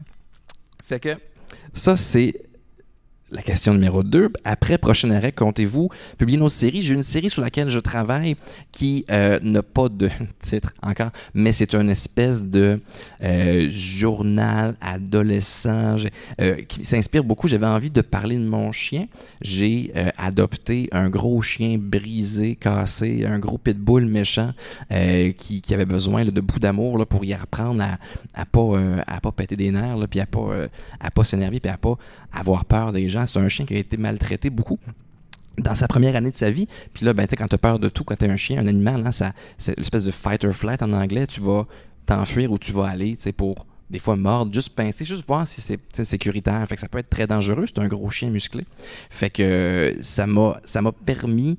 Fait 0.84 1.00
que 1.00 1.16
ça, 1.72 1.96
c'est 1.96 2.41
la 3.32 3.42
question 3.42 3.72
numéro 3.72 4.02
2. 4.02 4.30
Après 4.44 4.78
prochain 4.78 5.10
arrêt, 5.10 5.32
comptez-vous 5.32 5.88
publier 6.18 6.38
une 6.38 6.44
autre 6.44 6.54
série? 6.54 6.82
J'ai 6.82 6.94
une 6.94 7.02
série 7.02 7.30
sur 7.30 7.42
laquelle 7.42 7.68
je 7.68 7.78
travaille 7.78 8.36
qui 8.72 9.04
euh, 9.10 9.38
n'a 9.42 9.62
pas 9.62 9.88
de 9.88 10.10
titre 10.40 10.72
encore, 10.82 11.10
mais 11.34 11.52
c'est 11.52 11.74
une 11.74 11.88
espèce 11.88 12.42
de 12.42 12.80
euh, 13.22 13.68
journal 13.70 14.76
adolescent 14.80 15.96
euh, 16.40 16.56
qui 16.62 16.84
s'inspire 16.84 17.24
beaucoup. 17.24 17.48
J'avais 17.48 17.66
envie 17.66 17.90
de 17.90 18.02
parler 18.02 18.36
de 18.36 18.44
mon 18.44 18.70
chien. 18.72 19.06
J'ai 19.40 19.92
adopté 20.16 20.88
un 20.92 21.08
gros 21.08 21.40
chien 21.42 21.76
brisé, 21.78 22.56
cassé, 22.56 23.24
un 23.26 23.38
gros 23.38 23.58
pitbull 23.58 24.06
méchant 24.06 24.52
qui, 24.90 25.62
avait 25.72 25.86
besoin 25.86 26.24
de 26.24 26.40
beaucoup 26.40 26.60
d'amour 26.60 27.06
pour 27.06 27.24
y 27.24 27.32
apprendre 27.32 27.82
à, 27.82 27.98
à 28.34 28.44
pas 28.44 29.20
pas 29.22 29.32
péter 29.32 29.56
des 29.56 29.70
nerfs, 29.70 29.96
là, 29.96 30.06
puis 30.06 30.20
à 30.20 30.26
pas 30.26 30.68
pas 31.14 31.24
s'énerver, 31.24 31.60
puis 31.60 31.70
à 31.70 31.78
pas 31.78 31.96
avoir 32.32 32.64
peur 32.64 32.92
des 32.92 33.08
gens 33.08 33.21
c'est 33.26 33.38
un 33.38 33.48
chien 33.48 33.64
qui 33.64 33.74
a 33.74 33.78
été 33.78 33.96
maltraité 33.96 34.50
beaucoup 34.50 34.78
dans 35.58 35.74
sa 35.74 35.86
première 35.86 36.16
année 36.16 36.30
de 36.30 36.36
sa 36.36 36.50
vie. 36.50 36.66
Puis 36.94 37.04
là, 37.04 37.12
ben, 37.12 37.26
quand 37.26 37.46
tu 37.46 37.58
peur 37.58 37.78
de 37.78 37.88
tout, 37.88 38.04
quand 38.04 38.16
tu 38.16 38.24
un 38.24 38.36
chien, 38.36 38.60
un 38.60 38.66
animal, 38.66 39.06
hein, 39.06 39.32
c'est 39.58 39.76
l'espèce 39.78 40.04
de 40.04 40.10
fight 40.10 40.44
or 40.44 40.52
flight 40.52 40.82
en 40.82 40.92
anglais, 40.92 41.26
tu 41.26 41.40
vas 41.40 41.66
t'enfuir 42.06 42.50
où 42.50 42.58
tu 42.58 42.72
vas 42.72 42.86
aller 42.86 43.16
pour 43.36 43.66
des 43.90 43.98
fois 43.98 44.16
mordre, 44.16 44.52
juste 44.52 44.70
pincer, 44.70 45.04
juste 45.04 45.24
voir 45.26 45.46
si 45.46 45.60
c'est 45.60 46.04
sécuritaire. 46.04 46.66
Fait 46.66 46.76
que 46.76 46.80
ça 46.80 46.88
peut 46.88 46.98
être 46.98 47.10
très 47.10 47.26
dangereux. 47.26 47.66
C'est 47.66 47.78
un 47.78 47.88
gros 47.88 48.08
chien 48.08 48.30
musclé. 48.30 48.64
Fait 49.10 49.28
que 49.28 49.94
ça 50.00 50.26
m'a 50.26 50.92
permis 51.04 51.58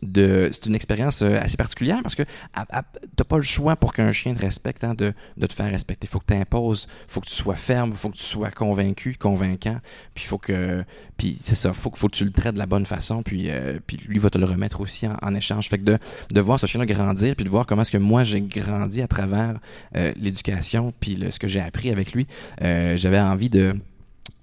c'est 0.00 0.66
une 0.66 0.74
expérience 0.74 1.22
euh, 1.22 1.38
assez 1.40 1.56
particulière 1.56 2.00
parce 2.02 2.14
que 2.14 2.22
t'as 2.54 3.24
pas 3.24 3.36
le 3.36 3.42
choix 3.42 3.76
pour 3.76 3.92
qu'un 3.92 4.10
chien 4.12 4.34
te 4.34 4.40
respecte 4.40 4.84
hein, 4.84 4.94
de, 4.94 5.12
te 5.46 5.52
faire 5.52 5.70
respecter. 5.70 6.06
Il 6.06 6.10
faut 6.10 6.18
que 6.18 6.32
tu 6.32 6.34
imposes, 6.34 6.88
faut 7.06 7.20
que 7.20 7.26
tu 7.26 7.34
sois 7.34 7.56
ferme, 7.56 7.92
faut 7.94 8.08
que 8.08 8.16
tu 8.16 8.22
sois 8.22 8.50
convaincu, 8.50 9.16
convaincant, 9.18 9.78
puis 10.14 10.24
faut 10.24 10.38
que 10.38 10.84
puis 11.16 11.38
c'est 11.40 11.54
ça, 11.54 11.72
faut, 11.72 11.92
faut 11.94 12.08
que 12.08 12.16
tu 12.16 12.24
le 12.24 12.30
traites 12.30 12.54
de 12.54 12.58
la 12.58 12.66
bonne 12.66 12.86
façon, 12.86 13.22
puis, 13.22 13.50
euh, 13.50 13.78
lui 14.08 14.18
va 14.18 14.30
te 14.30 14.38
le 14.38 14.44
remettre 14.44 14.80
aussi 14.80 15.06
en, 15.06 15.34
échange. 15.34 15.68
Fait 15.68 15.78
que 15.78 15.98
de, 16.30 16.40
voir 16.40 16.58
ce 16.58 16.66
chien-là 16.66 16.86
grandir, 16.86 17.36
puis 17.36 17.44
de 17.44 17.50
voir 17.50 17.66
comment 17.66 17.82
est-ce 17.82 17.90
que 17.90 17.98
moi 17.98 18.24
j'ai 18.24 18.40
grandi 18.40 19.02
à 19.02 19.08
travers 19.08 19.58
euh, 19.96 20.12
l'éducation, 20.16 20.92
puis 20.98 21.22
ce 21.30 21.38
que 21.38 21.48
j'ai 21.48 21.60
appris 21.60 21.90
avec 21.90 22.12
lui, 22.12 22.26
j'avais 22.60 23.20
envie 23.20 23.50
de 23.50 23.74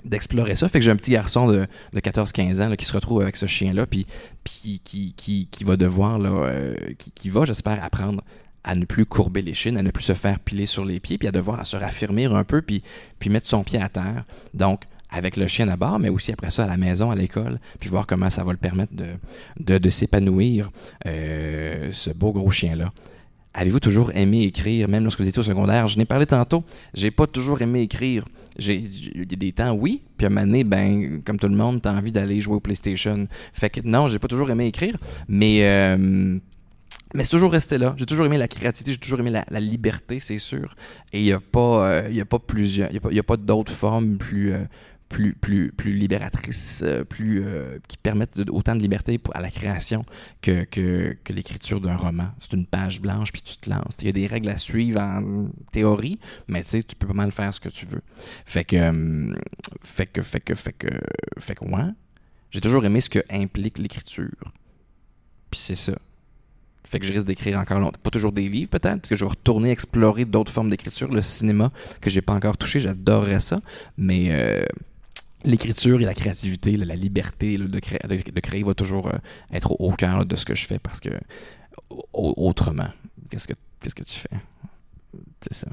d'explorer 0.05 0.55
ça. 0.55 0.69
Fait 0.69 0.79
que 0.79 0.85
j'ai 0.85 0.91
un 0.91 0.95
petit 0.95 1.11
garçon 1.11 1.47
de, 1.47 1.67
de 1.93 1.99
14-15 1.99 2.61
ans 2.61 2.75
qui 2.75 2.85
se 2.85 2.93
retrouve 2.93 3.21
avec 3.21 3.35
ce 3.35 3.45
chien-là, 3.45 3.85
puis, 3.85 4.05
qui, 4.43 5.63
va 5.63 5.77
devoir, 5.77 6.19
euh, 6.21 6.75
qui, 7.15 7.29
va, 7.29 7.45
j'espère, 7.45 7.83
apprendre 7.83 8.23
à 8.63 8.75
ne 8.75 8.85
plus 8.85 9.05
courber 9.05 9.41
les 9.41 9.53
chines, 9.53 9.77
à 9.77 9.83
ne 9.83 9.91
plus 9.91 10.03
se 10.03 10.13
faire 10.13 10.39
piler 10.39 10.65
sur 10.65 10.85
les 10.85 10.99
pieds, 10.99 11.17
puis 11.17 11.27
à 11.27 11.31
devoir 11.31 11.65
se 11.65 11.77
raffirmer 11.77 12.25
un 12.25 12.43
peu, 12.43 12.61
puis, 12.61 12.83
mettre 13.27 13.47
son 13.47 13.63
pied 13.63 13.81
à 13.81 13.89
terre. 13.89 14.25
Donc, 14.53 14.83
avec 15.11 15.37
le 15.37 15.47
chien 15.47 15.67
à 15.69 15.75
bord, 15.75 15.97
mais 15.97 16.09
aussi 16.09 16.31
après 16.31 16.51
ça 16.51 16.65
à 16.65 16.67
la 16.67 16.77
maison, 16.77 17.09
à 17.09 17.15
l'école, 17.15 17.59
puis 17.79 17.89
voir 17.89 18.05
comment 18.05 18.29
ça 18.29 18.43
va 18.43 18.51
le 18.51 18.57
permettre 18.57 18.93
de 19.59 19.89
s'épanouir, 19.89 20.71
euh, 21.07 21.89
ce 21.91 22.11
beau 22.11 22.31
gros 22.31 22.51
chien-là. 22.51 22.91
Avez-vous 23.53 23.79
toujours 23.79 24.11
aimé 24.15 24.43
écrire, 24.43 24.87
même 24.87 25.03
lorsque 25.03 25.19
vous 25.19 25.27
étiez 25.27 25.39
au 25.39 25.43
secondaire? 25.43 25.87
Je 25.87 25.97
n'ai 25.97 26.05
parlé 26.05 26.25
tantôt. 26.25 26.63
J'ai 26.93 27.09
pas 27.09 27.25
toujours 27.25 27.61
aimé 27.61 27.81
écrire. 27.81 28.25
J'ai 28.57 28.83
a 29.19 29.35
des 29.35 29.51
temps, 29.51 29.71
oui. 29.73 30.03
Puis 30.17 30.25
à 30.25 30.29
un 30.29 30.33
moment 30.33 30.45
donné, 30.45 30.63
ben, 30.63 31.21
comme 31.23 31.39
tout 31.39 31.47
le 31.47 31.55
monde, 31.55 31.81
t'as 31.81 31.93
envie 31.93 32.11
d'aller 32.11 32.41
jouer 32.41 32.55
au 32.55 32.59
PlayStation. 32.59 33.27
Fait 33.53 33.69
que 33.69 33.81
non, 33.83 34.07
j'ai 34.07 34.19
pas 34.19 34.27
toujours 34.27 34.51
aimé 34.51 34.67
écrire. 34.67 34.97
Mais, 35.27 35.61
euh, 35.63 36.37
mais 37.15 37.23
c'est 37.23 37.31
toujours 37.31 37.51
resté 37.51 37.77
là. 37.77 37.95
J'ai 37.97 38.05
toujours 38.05 38.25
aimé 38.25 38.37
la 38.37 38.47
créativité, 38.47 38.91
j'ai 38.91 38.99
toujours 38.99 39.19
aimé 39.19 39.31
la, 39.31 39.59
liberté, 39.59 40.19
c'est 40.19 40.37
sûr. 40.37 40.75
Et 41.11 41.19
il 41.19 41.25
n'y 41.25 41.31
a 41.31 41.39
pas, 41.39 41.89
euh, 41.89 42.25
pas 42.25 42.39
plusieurs, 42.39 42.89
il 42.91 43.19
a 43.19 43.23
pas 43.23 43.37
d'autres 43.37 43.71
formes 43.73 44.17
plus, 44.17 44.53
euh, 44.53 44.59
plus, 45.09 45.33
plus, 45.33 45.71
plus 45.71 46.07
euh, 46.81 47.03
plus, 47.03 47.43
euh, 47.43 47.79
qui 47.87 47.97
permettent 47.97 48.39
autant 48.49 48.75
de 48.75 48.79
liberté 48.79 49.19
à 49.33 49.41
la 49.41 49.49
création 49.49 50.05
que, 50.41 50.63
que, 50.63 51.17
que 51.23 51.33
l'écriture 51.33 51.81
d'un 51.81 51.95
roman. 51.95 52.29
C'est 52.39 52.53
une 52.53 52.65
page 52.65 53.01
blanche, 53.01 53.31
puis 53.31 53.41
tu 53.41 53.57
te 53.57 53.69
lances. 53.69 53.97
Il 54.01 54.05
y 54.05 54.09
a 54.09 54.13
des 54.13 54.27
règles 54.27 54.49
à 54.49 54.57
suivre 54.57 55.01
en 55.01 55.49
théorie, 55.71 56.19
mais 56.47 56.63
tu 56.63 56.69
sais, 56.69 56.83
tu 56.83 56.95
peux 56.95 57.07
pas 57.07 57.13
mal 57.13 57.31
faire 57.31 57.53
ce 57.53 57.59
que 57.59 57.69
tu 57.69 57.85
veux. 57.87 58.01
Fait 58.45 58.63
que, 58.63 58.75
euh, 58.75 59.35
fait 59.83 60.05
que, 60.05 60.21
fait 60.21 60.39
que, 60.39 60.55
fait 60.55 60.73
que, 60.73 60.87
fait 61.39 61.55
que, 61.55 61.65
ouais. 61.65 61.91
J'ai 62.51 62.61
toujours 62.61 62.85
aimé 62.85 63.01
ce 63.01 63.09
que 63.09 63.19
implique 63.29 63.77
l'écriture. 63.77 64.53
Puis 65.51 65.59
c'est 65.59 65.75
ça. 65.75 65.93
Fait 66.83 66.99
que 66.99 67.05
je 67.05 67.13
risque 67.13 67.27
d'écrire 67.27 67.59
encore 67.59 67.79
longtemps. 67.79 67.99
Pas 68.01 68.09
toujours 68.09 68.31
des 68.31 68.47
livres, 68.47 68.69
peut-être, 68.69 69.01
parce 69.01 69.09
que 69.09 69.15
je 69.15 69.23
vais 69.23 69.29
retourner 69.29 69.69
explorer 69.69 70.25
d'autres 70.25 70.51
formes 70.51 70.69
d'écriture. 70.69 71.11
Le 71.11 71.21
cinéma, 71.21 71.71
que 72.01 72.09
j'ai 72.09 72.21
pas 72.21 72.33
encore 72.33 72.57
touché, 72.57 72.79
j'adorerais 72.79 73.41
ça. 73.41 73.61
Mais 73.97 74.29
euh, 74.31 74.63
l'écriture 75.43 76.01
et 76.01 76.05
la 76.05 76.13
créativité, 76.13 76.77
la 76.77 76.95
liberté 76.95 77.57
de, 77.57 77.79
créer, 77.79 77.99
de, 78.07 78.39
créer 78.39 78.63
va 78.63 78.73
toujours 78.73 79.07
euh, 79.07 79.17
être 79.51 79.79
au, 79.79 79.91
cœur 79.93 80.25
de 80.25 80.35
ce 80.35 80.45
que 80.45 80.55
je 80.55 80.65
fais 80.65 80.79
parce 80.79 80.99
que 80.99 81.09
au- 81.89 82.33
autrement, 82.37 82.89
qu'est-ce 83.29 83.47
que 83.47 83.53
que 83.81 84.03
tu 84.03 84.19
fais? 84.19 84.37
C'est 85.41 85.53
ça. 85.53 85.67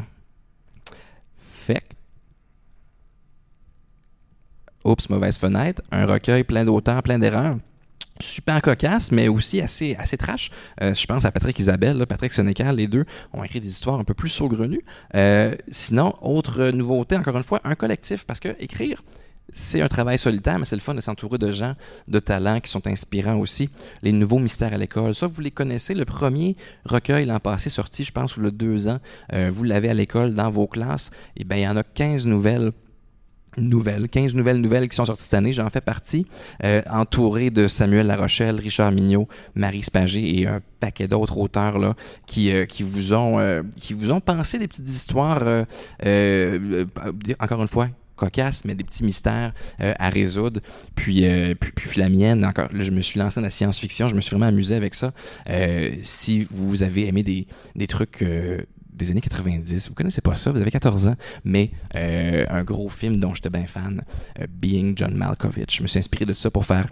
Fait 1.38 1.82
Oups, 4.84 5.08
mauvaise 5.10 5.36
fenêtre. 5.36 5.82
Un 5.90 6.06
recueil 6.06 6.44
plein 6.44 6.64
d'auteurs, 6.64 7.02
plein 7.02 7.18
d'erreurs. 7.18 7.56
Super 8.20 8.62
cocasse, 8.62 9.10
mais 9.10 9.26
aussi 9.26 9.60
assez, 9.60 9.96
assez 9.96 10.16
trash. 10.16 10.50
Euh, 10.80 10.94
je 10.94 11.04
pense 11.06 11.24
à 11.24 11.32
Patrick 11.32 11.58
Isabelle, 11.58 12.06
Patrick 12.06 12.32
Sénécal, 12.32 12.76
les 12.76 12.86
deux 12.86 13.04
ont 13.34 13.42
écrit 13.42 13.60
des 13.60 13.68
histoires 13.68 13.98
un 13.98 14.04
peu 14.04 14.14
plus 14.14 14.28
saugrenues. 14.28 14.82
Euh, 15.16 15.52
sinon, 15.68 16.14
autre 16.22 16.70
nouveauté, 16.70 17.16
encore 17.16 17.36
une 17.36 17.42
fois, 17.42 17.60
un 17.64 17.74
collectif, 17.74 18.24
parce 18.24 18.38
que 18.38 18.54
écrire, 18.60 19.02
c'est 19.52 19.80
un 19.80 19.88
travail 19.88 20.18
solitaire, 20.18 20.58
mais 20.58 20.64
c'est 20.64 20.76
le 20.76 20.82
fun 20.82 20.94
de 20.94 21.00
s'entourer 21.00 21.38
de 21.38 21.52
gens 21.52 21.74
de 22.08 22.18
talent 22.18 22.60
qui 22.60 22.70
sont 22.70 22.86
inspirants 22.86 23.38
aussi. 23.38 23.70
Les 24.02 24.12
nouveaux 24.12 24.38
mystères 24.38 24.72
à 24.72 24.78
l'école, 24.78 25.14
ça, 25.14 25.26
vous 25.26 25.40
les 25.40 25.50
connaissez. 25.50 25.94
Le 25.94 26.04
premier 26.04 26.56
recueil 26.84 27.26
l'an 27.26 27.40
passé, 27.40 27.70
sorti, 27.70 28.04
je 28.04 28.12
pense, 28.12 28.36
ou 28.36 28.40
le 28.40 28.50
deux 28.50 28.88
ans, 28.88 28.98
euh, 29.32 29.50
vous 29.52 29.64
l'avez 29.64 29.88
à 29.88 29.94
l'école 29.94 30.34
dans 30.34 30.50
vos 30.50 30.66
classes. 30.66 31.10
Et 31.36 31.44
bien, 31.44 31.58
il 31.58 31.62
y 31.62 31.68
en 31.68 31.76
a 31.76 31.84
15 31.84 32.26
nouvelles 32.26 32.72
nouvelles, 33.56 34.08
15 34.10 34.34
nouvelles 34.34 34.60
nouvelles 34.60 34.86
qui 34.88 34.96
sont 34.96 35.06
sorties 35.06 35.22
cette 35.22 35.34
année, 35.34 35.52
j'en 35.52 35.70
fais 35.70 35.80
partie, 35.80 36.26
euh, 36.62 36.82
entouré 36.90 37.48
de 37.48 37.68
Samuel 37.68 38.06
Larochelle, 38.08 38.56
Richard 38.56 38.92
Mignot, 38.92 39.28
Marie 39.54 39.82
Spagé 39.82 40.40
et 40.40 40.46
un 40.46 40.60
paquet 40.80 41.08
d'autres 41.08 41.38
auteurs 41.38 41.78
là, 41.78 41.94
qui, 42.26 42.52
euh, 42.52 42.66
vous 42.80 43.14
ont, 43.14 44.20
pensé 44.20 44.58
des 44.58 44.68
petites 44.68 44.88
histoires, 44.88 45.38
encore 47.40 47.62
une 47.62 47.68
fois, 47.68 47.88
cocasses, 48.16 48.64
mais 48.64 48.74
des 48.74 48.84
petits 48.84 49.04
mystères 49.04 49.52
euh, 49.80 49.94
à 49.98 50.10
résoudre. 50.10 50.60
Puis, 50.94 51.26
euh, 51.26 51.54
puis, 51.54 51.72
puis 51.72 52.00
la 52.00 52.08
mienne, 52.08 52.44
encore, 52.44 52.68
là, 52.72 52.82
je 52.82 52.90
me 52.90 53.00
suis 53.00 53.20
lancé 53.20 53.40
dans 53.40 53.44
la 53.44 53.50
science-fiction, 53.50 54.08
je 54.08 54.14
me 54.14 54.20
suis 54.20 54.30
vraiment 54.30 54.46
amusé 54.46 54.74
avec 54.74 54.94
ça. 54.94 55.12
Euh, 55.48 55.90
si 56.02 56.46
vous 56.50 56.82
avez 56.82 57.06
aimé 57.06 57.22
des, 57.22 57.46
des 57.74 57.86
trucs 57.86 58.24
des 58.92 59.10
années 59.10 59.20
90, 59.20 59.88
vous 59.88 59.94
connaissez 59.94 60.22
pas 60.22 60.34
ça, 60.34 60.50
vous 60.50 60.60
avez 60.60 60.70
14 60.70 61.08
ans, 61.08 61.16
mais 61.44 61.70
un 61.94 62.64
gros 62.64 62.88
film 62.88 63.20
dont 63.20 63.34
j'étais 63.34 63.50
bien 63.50 63.66
fan, 63.66 64.02
Being 64.48 64.94
John 64.96 65.14
Malkovich. 65.14 65.76
Je 65.76 65.82
me 65.82 65.86
suis 65.86 65.98
inspiré 65.98 66.24
de 66.24 66.32
ça 66.32 66.50
pour 66.50 66.64
faire 66.64 66.88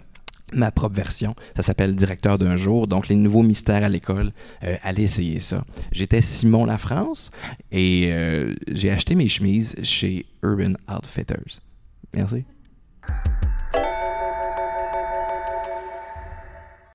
ma 0.53 0.71
propre 0.71 0.95
version. 0.95 1.35
Ça 1.55 1.61
s'appelle 1.61 1.95
Directeur 1.95 2.37
d'un 2.37 2.57
jour. 2.57 2.87
Donc, 2.87 3.07
les 3.07 3.15
nouveaux 3.15 3.43
mystères 3.43 3.83
à 3.83 3.89
l'école. 3.89 4.31
Euh, 4.63 4.75
allez 4.83 5.03
essayer 5.03 5.39
ça. 5.39 5.65
J'étais 5.91 6.21
Simon 6.21 6.65
La 6.65 6.77
France 6.77 7.31
et 7.71 8.11
euh, 8.11 8.53
j'ai 8.71 8.91
acheté 8.91 9.15
mes 9.15 9.27
chemises 9.27 9.75
chez 9.83 10.25
Urban 10.43 10.73
Outfitters. 10.89 11.59
Merci. 12.13 12.45